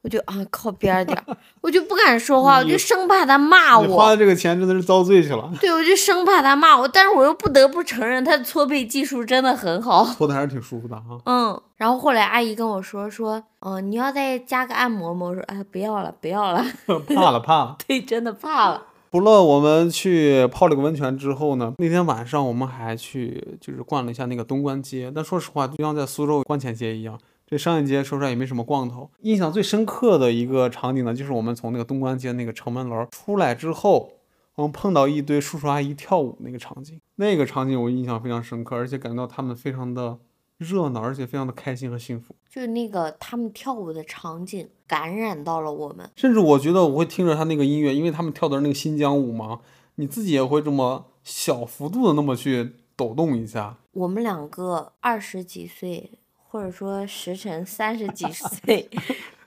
[0.06, 3.84] 我就啊靠边儿点儿，我就不敢说话，我就生怕他骂我。
[3.84, 10.04] 你花的这个钱真的是遭罪去了，对，我就生怕他骂我，但是我又不得不承认他的搓背技术真的很好。
[10.04, 11.18] 搓的还是挺舒服的哈。
[11.24, 15.26] 嗯，然后后来阿姨跟我说说，嗯、你要再加个按摩吗？
[15.26, 16.64] 我说哎不要了，不要了。
[17.12, 17.76] 怕了怕了。
[17.88, 18.84] 对，真的怕了。
[19.10, 25.10] 除了我们去泡了个温泉之后呢，那天晚上我们还去就是逛了一下那个东关街。
[25.12, 29.08] 但说实话，就像在苏州关前街一样，这商业街说实话也没什么逛头。
[29.20, 34.10] 印象最深刻的一个场景呢，就是我们从那个东关街那个城门楼出来之后，
[34.56, 37.00] 我们碰到一堆叔叔阿姨跳舞那个场景。
[37.14, 40.18] 那个场景我印象非常深刻，而且感觉到他们非常的
[40.58, 42.34] 热闹，而且非常的开心和幸福。
[42.50, 46.10] 就是那个他们跳舞的场景感染到了我们。
[46.16, 49.60] 甚至我觉得我会听着他那个音乐，因为他们跳的是那个新疆舞嘛，
[49.94, 53.76] 你自己也会这么小幅度的那么去抖动一下。
[53.92, 56.18] 我们两个二十几岁，
[56.56, 58.88] 或者说时辰三十几岁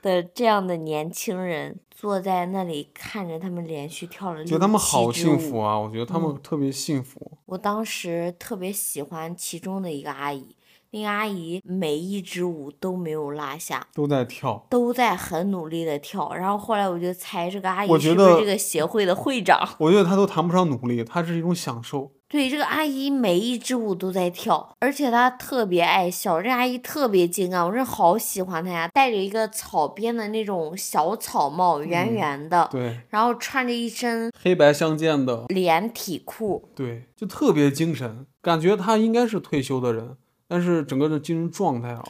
[0.00, 5.76] 的这样的年轻人，坐在那里看着他们连续跳了觉得他们好幸福啊！
[5.76, 7.32] 我觉得他们特别幸福。
[7.46, 10.54] 我当时特别喜欢其中的一个阿姨，
[10.92, 16.32] 那个阿姨每一支舞都没有落下，都在跳，都在很努力的跳。
[16.32, 19.68] 然后后来我就猜这个阿姨我觉得是不是这个协会的会长？
[19.78, 22.12] 我觉得她都谈不上努力，她是一种享受。
[22.30, 26.40] 对，这个阿姨每一支舞都在跳，而且她特别爱笑。
[26.40, 28.86] 这阿姨特别精干，我真好喜欢她呀！
[28.94, 40.16] 戴着一个草编的那种小草帽，圆圆的，对，然后穿着一身黑白相间的，连体裤，对，就特别精神，感觉她应该是退休的人，
[40.46, 42.04] 但是整个的精神状态啊，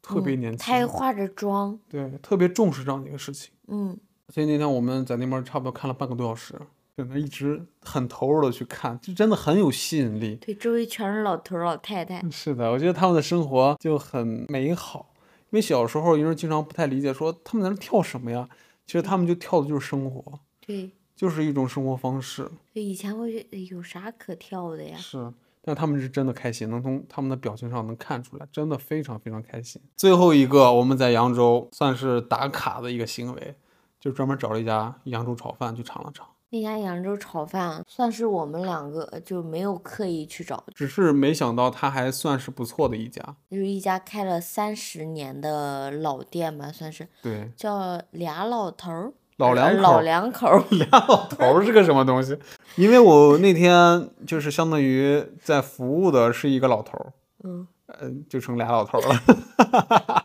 [0.00, 0.58] 特别年轻。
[0.58, 3.52] 她还化着妆，对，特别重视这样的一个事情。
[3.68, 3.94] 嗯，
[4.32, 6.54] 所以那天我们在那边差不多看了半个多小时。
[6.96, 10.36] 在那一直很投入的去看，就真的很有吸引力。
[10.36, 12.24] 对，周围全是老头老太太。
[12.30, 15.12] 是的，我觉得他们的生活就很美好。
[15.50, 18.48] 因为小时候，有人经常不太理解，说他们在那跳什么呀？
[18.86, 20.40] 其实他们就跳的就是生活。
[20.66, 22.50] 对，就是一种生活方式。
[22.72, 24.96] 对，以前我觉得有啥可跳的呀？
[24.96, 29.82] 是，但他们是真的开心，能从他们的表情上能看出来，真的非常非常开心。
[29.96, 33.54] 最后一个，我们在扬州算是打卡的一个行为，
[34.00, 36.26] 就专门找了一家扬州炒饭去尝了尝。
[36.50, 43.20] 那家扬州炒饭算是我们两个就没有刻意去找，只是没想到它还算是不错的一家，
[43.50, 47.08] 就是一家开了三十年的老店吧，算是。
[47.22, 47.50] 对。
[47.56, 49.12] 叫俩老头儿。
[49.38, 49.82] 老两口。
[49.82, 50.62] 老两 口儿。
[50.70, 52.38] 俩老头儿是个什么东西？
[52.76, 57.12] 因为我那天就是相当于在服务的是一个老头儿。
[57.44, 57.66] 嗯。
[58.00, 60.24] 嗯，就成俩老头了。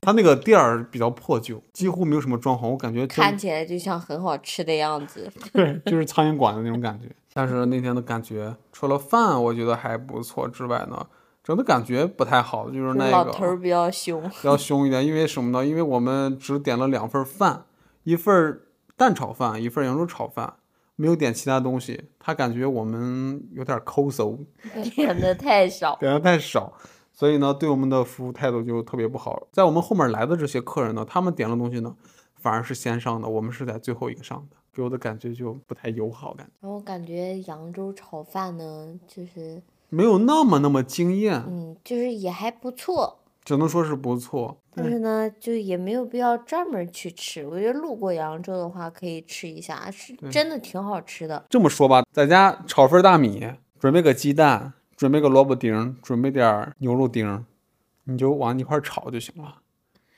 [0.00, 5.30] 他那个店儿比较破旧，几乎没有什么装潢，我感觉看起来就像很好吃的样子。
[5.52, 7.06] 对，就是苍蝇馆的那种感觉。
[7.32, 11.06] 但是那天的感觉，除了饭我觉得还不错之外呢，
[11.44, 15.06] 整的感觉不太好，就是那个老头比较凶，比较凶一点。
[15.06, 15.66] 因为什么呢？
[15.66, 17.64] 因为我们只点了两份饭，
[18.04, 18.60] 一份
[18.96, 20.54] 蛋炒饭，一份扬州炒饭。
[20.96, 24.38] 没有点其他东西，他感觉我们有点抠搜，
[24.94, 26.74] 点的太少，点的太少，
[27.20, 29.46] 所以呢，对我们的服务态度就特别不好。
[29.52, 31.94] 在我们后面来的这些客人呢，他们点的东西呢，
[32.36, 36.52] 反而是先上的，我们是在最后一个上的，给我的感觉就不太友好，感觉。
[36.62, 39.60] 然后感觉扬州炒饭呢，就是
[39.90, 43.18] 没有那么那么惊艳，嗯，就是也还不错。
[43.44, 47.46] 只能说是不错，但是呢，就也没有必要专门去吃。
[47.46, 51.44] 我觉得路过扬州的话，可以吃一下，是真的挺好吃的。
[51.50, 53.46] 这么说吧，在家炒份大米，
[53.78, 57.46] 准备个鸡蛋，准备个萝卜丁，准备点牛肉丁，
[58.04, 59.54] 你就往一块炒就行了。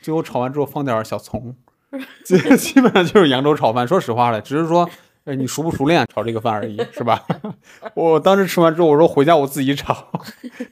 [0.00, 1.54] 最后炒完之后放点小葱，
[2.26, 3.86] 基基本上就是扬州炒饭。
[3.86, 4.90] 说实话了，只是说。
[5.24, 7.24] 哎，你熟不熟练炒这个饭而已，是吧？
[7.94, 10.10] 我当时吃完之后，我说回家我自己炒，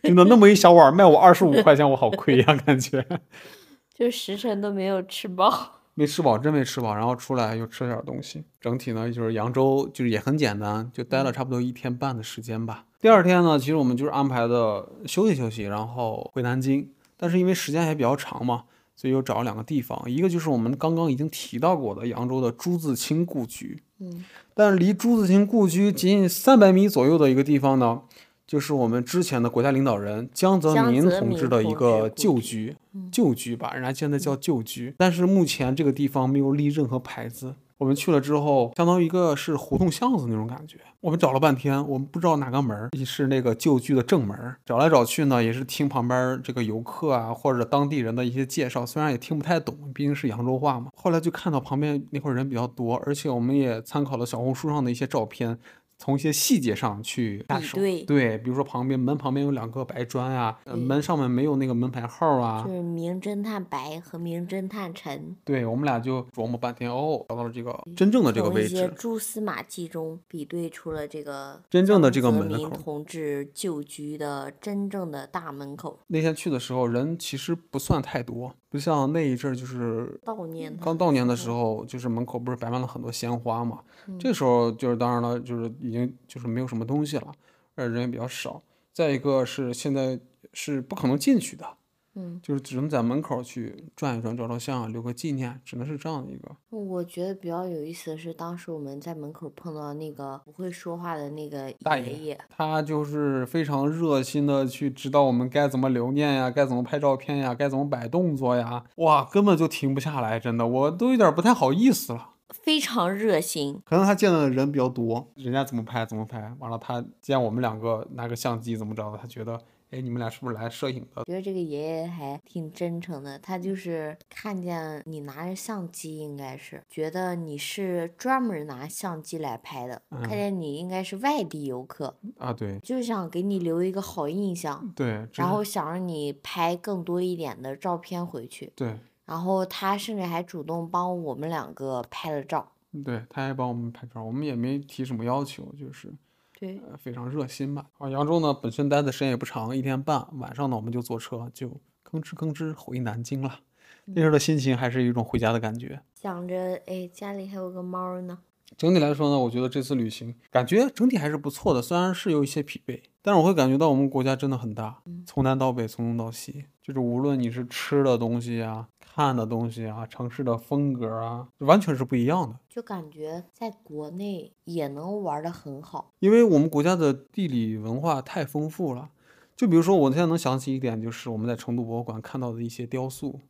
[0.03, 3.07] 真的那么一小碗卖我二十五块钱，我好亏呀，感觉。
[3.95, 6.93] 就时辰都没有吃饱，没吃饱，真没吃饱。
[6.97, 12.87] 然后出来又吃了点东西，整体呢就是扬州就是也很简单，就待了差不多一天半的时间吧。
[13.01, 16.89] 第二天呢，其实我们就是安排的休息休息，然后回南京。
[17.17, 18.65] 但是因为时间还比较长嘛，
[18.95, 23.83] 所以又找了两个地方，一个就是我们刚刚已经提到过的扬州的朱自清故居。
[23.99, 24.25] 嗯，
[24.55, 28.03] 但离朱自清故居仅三百米左右的一个地方呢，
[28.47, 32.77] 就是我们之前的国家领导人江泽民同志的一个旧居，
[33.13, 37.55] 旧居吧，人家现在叫旧居，但是目前这个地方没有立任何牌子。
[37.81, 40.77] 我们去了之后，相当于一个是胡同巷子那种感觉。
[41.01, 44.37] 我们找了半天，我们不知道哪个门是那个旧居的正门。
[44.67, 50.91] 找来找去呢，也是听旁边这个游客啊或者当地人的一些介绍，虽然也听不太懂，毕竟是扬州话嘛。
[50.95, 55.59] 后来就看到旁边那块人比较多，而且我们也参考了小红书上的一些照片。
[56.01, 65.37] 从一些细节上去比对，对，比如说旁边门旁边有两个白砖啊，门上面没有那个门牌号啊，就是名侦探白和名侦探陈。
[65.45, 68.71] 对我们俩就琢磨半天，哦，找到了这个真正的这个位置。
[68.71, 72.71] 从一些蛛丝马迹中比对出了这个真正的这个门口。
[72.71, 76.01] 同志旧居的真正的大门口。
[76.07, 83.81] 那天去的时候人其实不算太多，不像那一阵儿就是悼念刚悼念的时候，就是门口不是摆满了很多鲜花嘛。
[84.19, 87.33] 这时候就是当然了，就是已经就是没有什么东西了，
[87.75, 88.63] 而人也比较少。
[88.93, 90.19] 再一个是现在
[90.53, 91.67] 是不可能进去的，
[92.15, 96.57] 嗯，就是只能在门口去转一转，照照相，留个纪念，只能是这样的一个。
[96.71, 112.31] 我觉得比较有意思的是，当时我们在门口碰到那个不会说话的那个爷爷，他就是非常热心的去指导我们该怎么留念呀，该怎么拍照片呀，该怎么摆动作呀，哇，根本就停不下来，真的，我都有点不太好意思了。
[112.51, 119.61] 非常热心，可能他见的人比较多，人家怎么拍怎么拍，完了他见我们两个拿个相机怎么着的，他觉得，
[119.91, 121.25] 哎，你们俩是不是来摄影的？
[121.25, 138.99] 觉得这个爷爷还挺真诚的，他就是看见你拿着相机，应该是觉得你是专门拿相机来拍的，看见你应该是外地游客啊，对，就是想给你留一个好印象，对，然后想让你拍更多一点的照片回去，对。
[139.27, 142.73] 然后他甚至还主动帮我们两个拍了照，
[143.05, 146.13] 对，他还帮我们拍照，我们也没提什么要求，就是，
[146.61, 147.87] 对，呃非常热心吧。
[147.97, 151.71] 啊，扬州呢本身待的时间也不长，一天半，晚上呢我们就坐车就
[152.05, 153.61] 吭哧吭哧回南京了。
[154.05, 156.03] 那时候的心情还是一种回家的感觉。
[156.15, 158.39] 想着哎，家里还有个猫呢。
[158.77, 172.59] 整体来说呢，我觉得这次旅行感觉整体还是不错的，虽然是有一些疲惫，但是我会感觉到我们国家真的很大，从南到北，从东到西，就是无论你是吃的东西啊、看的东西啊、城市的风格啊，完全是不一样的。
[172.69, 176.13] 就感觉在国内也能玩的很好。
[176.21, 179.11] 因为我们国家的地理文化太丰富了，
[179.55, 183.41] 就比如说我现在能想起一点，就是我们在成都博物馆看到的一些雕塑，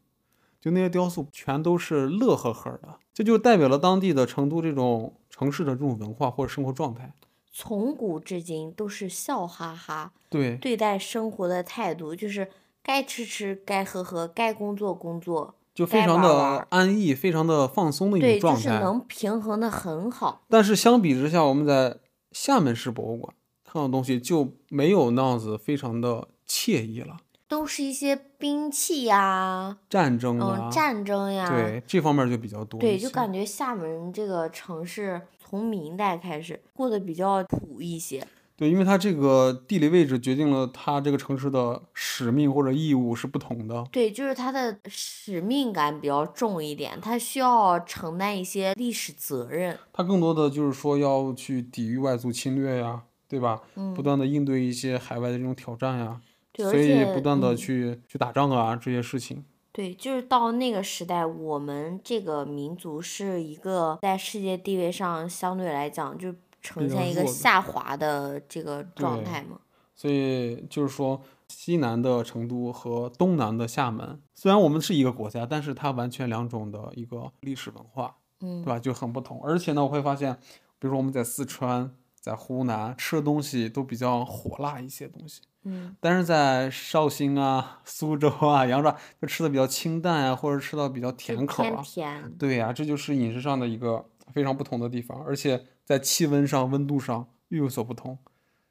[0.60, 7.14] 就那些雕塑全都是乐呵呵的，这就代表了当地的成都这种城市的这种文化或者生活状态。
[7.52, 12.48] 从古至今都是笑哈哈对，对待生活的态度，就是
[12.82, 18.80] 该吃吃，该喝喝，该工作工作，就非常的安逸，非常的放松的一对，就是种状态。
[18.80, 20.42] 能平衡的很好。
[20.48, 21.98] 但是相比之下，我们在
[22.32, 23.34] 厦门市博物馆
[23.64, 27.16] 看到东西就没有那样子非常的惬意了。
[27.50, 38.24] 都是一些兵器呀，战争啊，嗯，战争呀，对这方面就比较多对，就感觉厦门这个城市从明代开始过得比较苦一些。
[38.56, 43.84] 对，因为它这个地理位置决定了它这个城市的使命或者义务是不同的。
[43.90, 49.76] 对，就是它的使命感比较重一点，它需要承担一些历史责任。
[49.92, 53.60] 它更多的就是说要去抵御外族侵略呀，对吧？
[53.74, 56.20] 嗯不断的应对一些海外的这种挑战呀，
[56.62, 59.44] 对，所以不断的嗯去、去打仗啊这些事情。
[59.72, 69.60] 对，就是到那个时代，我们这个民族是一个在世界地位上相对来讲就呈现一个下滑的这个状态嘛。
[69.94, 78.78] 所以就是说，西南的成都和东南的厦门，虽然我们是一个国家，但是它完全两种的一个历史文化，嗯对，吧？
[78.78, 79.40] 就很不同。
[79.44, 80.34] 而且呢，我会发现，
[80.78, 91.82] 比如说我们在四川、在湖南吃的东西都比较火辣一些东西，嗯，但是在绍兴啊、苏州啊、扬州啊就吃的比较清淡啊，或者吃到比较甜口啊。
[91.82, 92.32] 甜。
[92.38, 98.18] 对呀、这就是饮食上的一个非常不同的地方，而且在气温上、温度上又有所不同。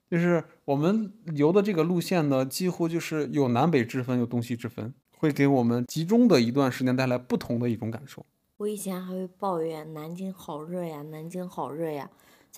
[0.10, 8.26] 就是我们游的这个路线呢，几乎就是有南北之分，有东西之分，会给我们集中的一段时间带来不同的一种感受。
[8.58, 12.10] 我以前还会抱怨南京好热呀，南京好热呀。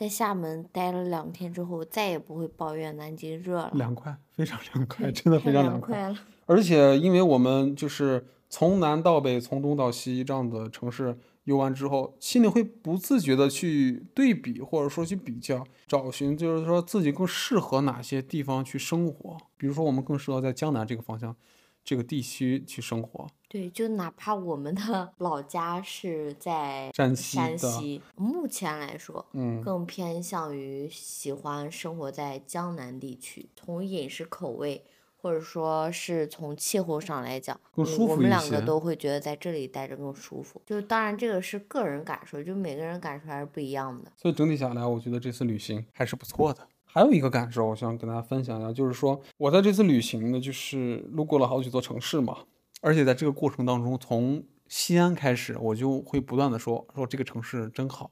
[0.02, 5.96] 在厦门待了两天之后，我再也不会抱怨南京热了，凉快，非常凉 快，真的非常快。
[5.96, 6.18] 凉快了。
[6.48, 19.38] 而且因为我们就是从南到北，从东到西这样的城市游完之后，心里会不自觉的去对比，或者说去比较，找寻就是说自己更适合哪些地方去生活。
[19.56, 21.36] 比如说，我们更适合在江南这个方向、
[21.84, 23.28] 这个地区去生活。
[23.52, 33.50] 对，就哪怕我们的 老家是在山西山西，目前来说，嗯，更偏向于喜欢生活在江南地区。
[33.54, 34.82] 从饮食口味，
[35.18, 40.62] 或者说是从气候上来讲，更嗯我们舒服一些两个都会觉得在这里待着更舒服。
[40.66, 44.10] 就当然这个是个人感受，就每个人感受还是不一样的。
[44.16, 46.66] 所以整体下来，我觉得这次旅行还是不错的。
[46.86, 52.38] 还有一个感受，我想跟大家分享一下，就是说我在这次旅行呢，就是路过了好几座城市嘛，
[52.82, 58.12] 而且在这个过程当中，从西安开始，我就会不断的说说这个城市真好，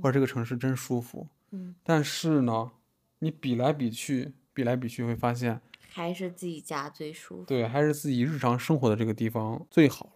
[0.00, 1.26] 或者这个城市真舒服。
[1.50, 2.70] 嗯，但是呢，
[3.18, 7.44] 你比来比去，比来比去会发现，还是自己家最舒服。
[7.44, 10.12] 对，还是自己日常生活的这个地方最好了。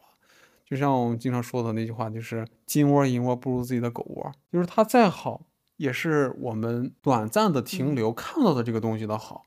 [0.64, 5.46] 就像我们经常说的那句话，就是“金窝银窝不如自己的狗窝”，就是它再好，
[5.76, 9.45] 也是我们短暂的停留看到的这个东西的好，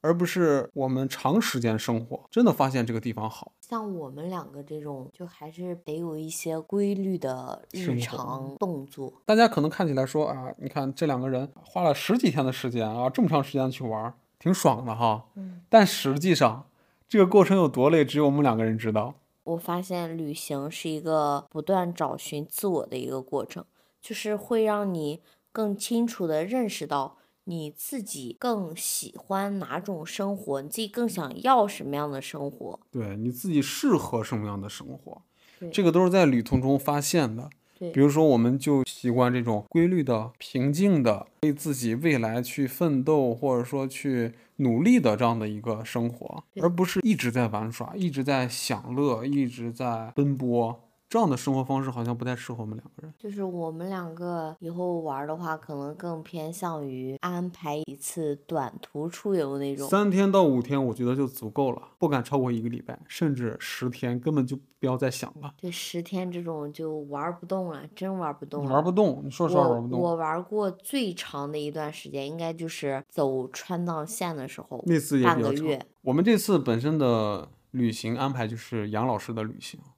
[0.00, 3.52] 而不是我们长时间生活真的发现这个地方好。
[3.60, 9.12] 像我们两个这种，就还是得有一些规律的日常动作。
[9.24, 15.26] 大家可能看起来说啊，你看这两个人花了十几天的时间啊，这么长时间去玩儿，挺爽的哈。
[15.36, 16.66] 嗯，但实际上
[17.08, 19.14] 这个过程有多累，只有我们两个人知道。
[19.44, 23.64] 我发现旅行是一个不断找寻自我的一个过程，
[24.00, 25.20] 就是会让你
[25.52, 27.16] 更清楚的认识到
[27.50, 32.78] 你自己更喜欢哪种生活，你自己更想要什么样的生活。
[32.92, 35.20] 对你自己适合什么样的生活，
[35.72, 37.50] 这个都是在旅途中发现的。
[37.76, 50.84] 对比如说，我们就习惯这种规律的、平静的，为自己未来去奋斗，或者说去努力的这样的一个生活，而不是一直在玩耍、一直在享乐、一直在奔波。
[51.10, 53.12] 这样的生活方式好像不太适合我们两个人。
[53.18, 59.88] 就是我们两个以后玩的话，可能更偏向于安排一次短途出游那种。
[59.88, 65.52] 三天到五天，我觉得就足够了，不敢超过一个礼拜，甚至十天，根本就不要再想了。
[65.60, 68.72] 对，十天这种就玩不动了，真玩不动了。
[68.72, 69.98] 玩不动，你说实话我玩不动。
[69.98, 75.86] 我玩过最长的一段时间，应该就是走川藏线的时候，那次也比较长半个月。
[76.02, 79.90] 我们这次本身的旅行安排就是杨老师的旅行，嗯，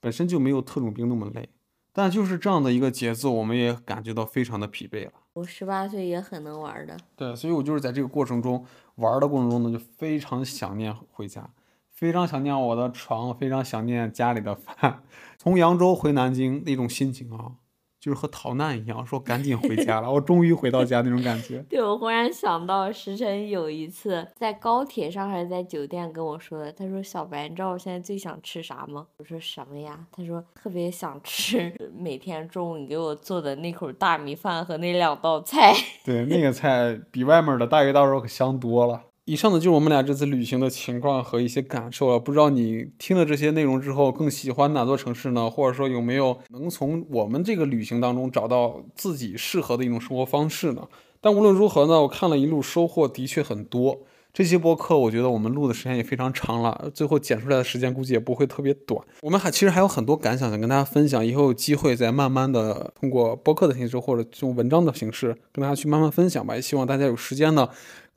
[0.00, 1.48] 本身就没有特种兵那么累，
[1.92, 5.12] 但就是这样的一个节奏，我们也感觉到非常的疲惫了。
[5.34, 6.96] 我十八岁也很能玩的。
[7.14, 8.64] 对，所以我就是在这个过程中
[8.96, 11.50] 玩儿的过程中呢，就非常想念回家，
[11.90, 15.02] 非常想念我的床，非常想念家里的饭。
[15.38, 17.52] 从扬州回南京那种心情啊，
[18.00, 21.58] 就是和逃难一样，说赶紧回家了，我终于回到家那种感觉。
[21.68, 35.74] 对，我忽然想到石晨有一次在高铁上还是在酒店跟我说的，他说：“小白，你知道我现在最想吃啥吗？”我说：“什么呀？”他说：“特别想吃每天中午你给我做的那口大米饭和那两道菜。
[36.04, 39.02] 对，那个菜比外面的大鱼大肉可香多了。
[39.30, 42.18] 以上呢就是我们俩这次旅行的情况和一些感受了。
[42.18, 45.48] 不知道你听了这些内容之后，更喜欢哪座城市呢？
[45.48, 50.82] 或者说有没有能从我们这个旅行当中找到自己适合的一种生活方式呢？
[51.20, 54.00] 但无论如何呢，我看了一路收获的确很多。
[54.32, 59.00] 这期播客我觉得我们录的时间也非常长了，最后剪出来的时间估计也不会特别短。
[59.22, 66.56] 我们还其实还有很多感想想跟大家分享，以后有机会再慢慢的通过播客的形式或者这种文章的形式跟大家去慢慢分享吧。
[66.56, 67.68] 也希望大家有时间呢，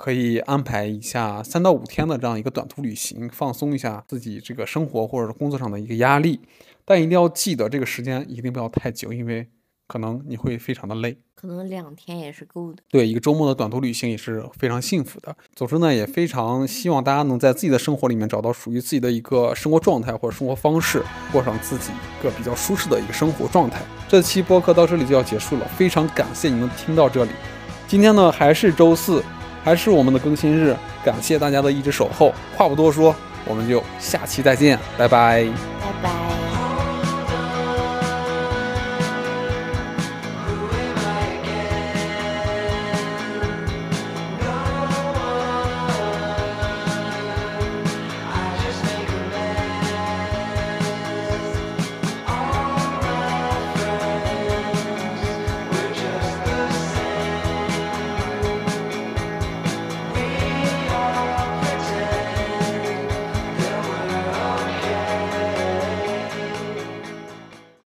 [0.03, 6.41] 可以安排一下三到五天的这样一个短途旅行，放松一下自己这个生活或者是工作上的一个压力。
[6.83, 9.47] 但一定要记得这个时间一定不要太久，因为
[9.87, 11.15] 可能你会非常的累。
[11.33, 12.83] 可能两天也是够的。
[12.89, 15.33] 对，一个周末的短途旅行也是非常幸福的。
[15.55, 21.01] 总之呢，也非常希望大家能在自己的生活里面找到属于自己的一个生活状态或者生活方式，
[21.31, 23.81] 过上自己一个比较舒适的一个生活状态。
[24.09, 27.31] 这期播客到这里就要结束了，非常感谢你能听到这里。
[27.87, 29.23] 今天呢还是周四，
[29.63, 33.15] 还是我们的更新日感谢大家的一直守候话不多说
[33.45, 35.45] 我们就下期再见拜拜。
[35.81, 36.52] 拜拜。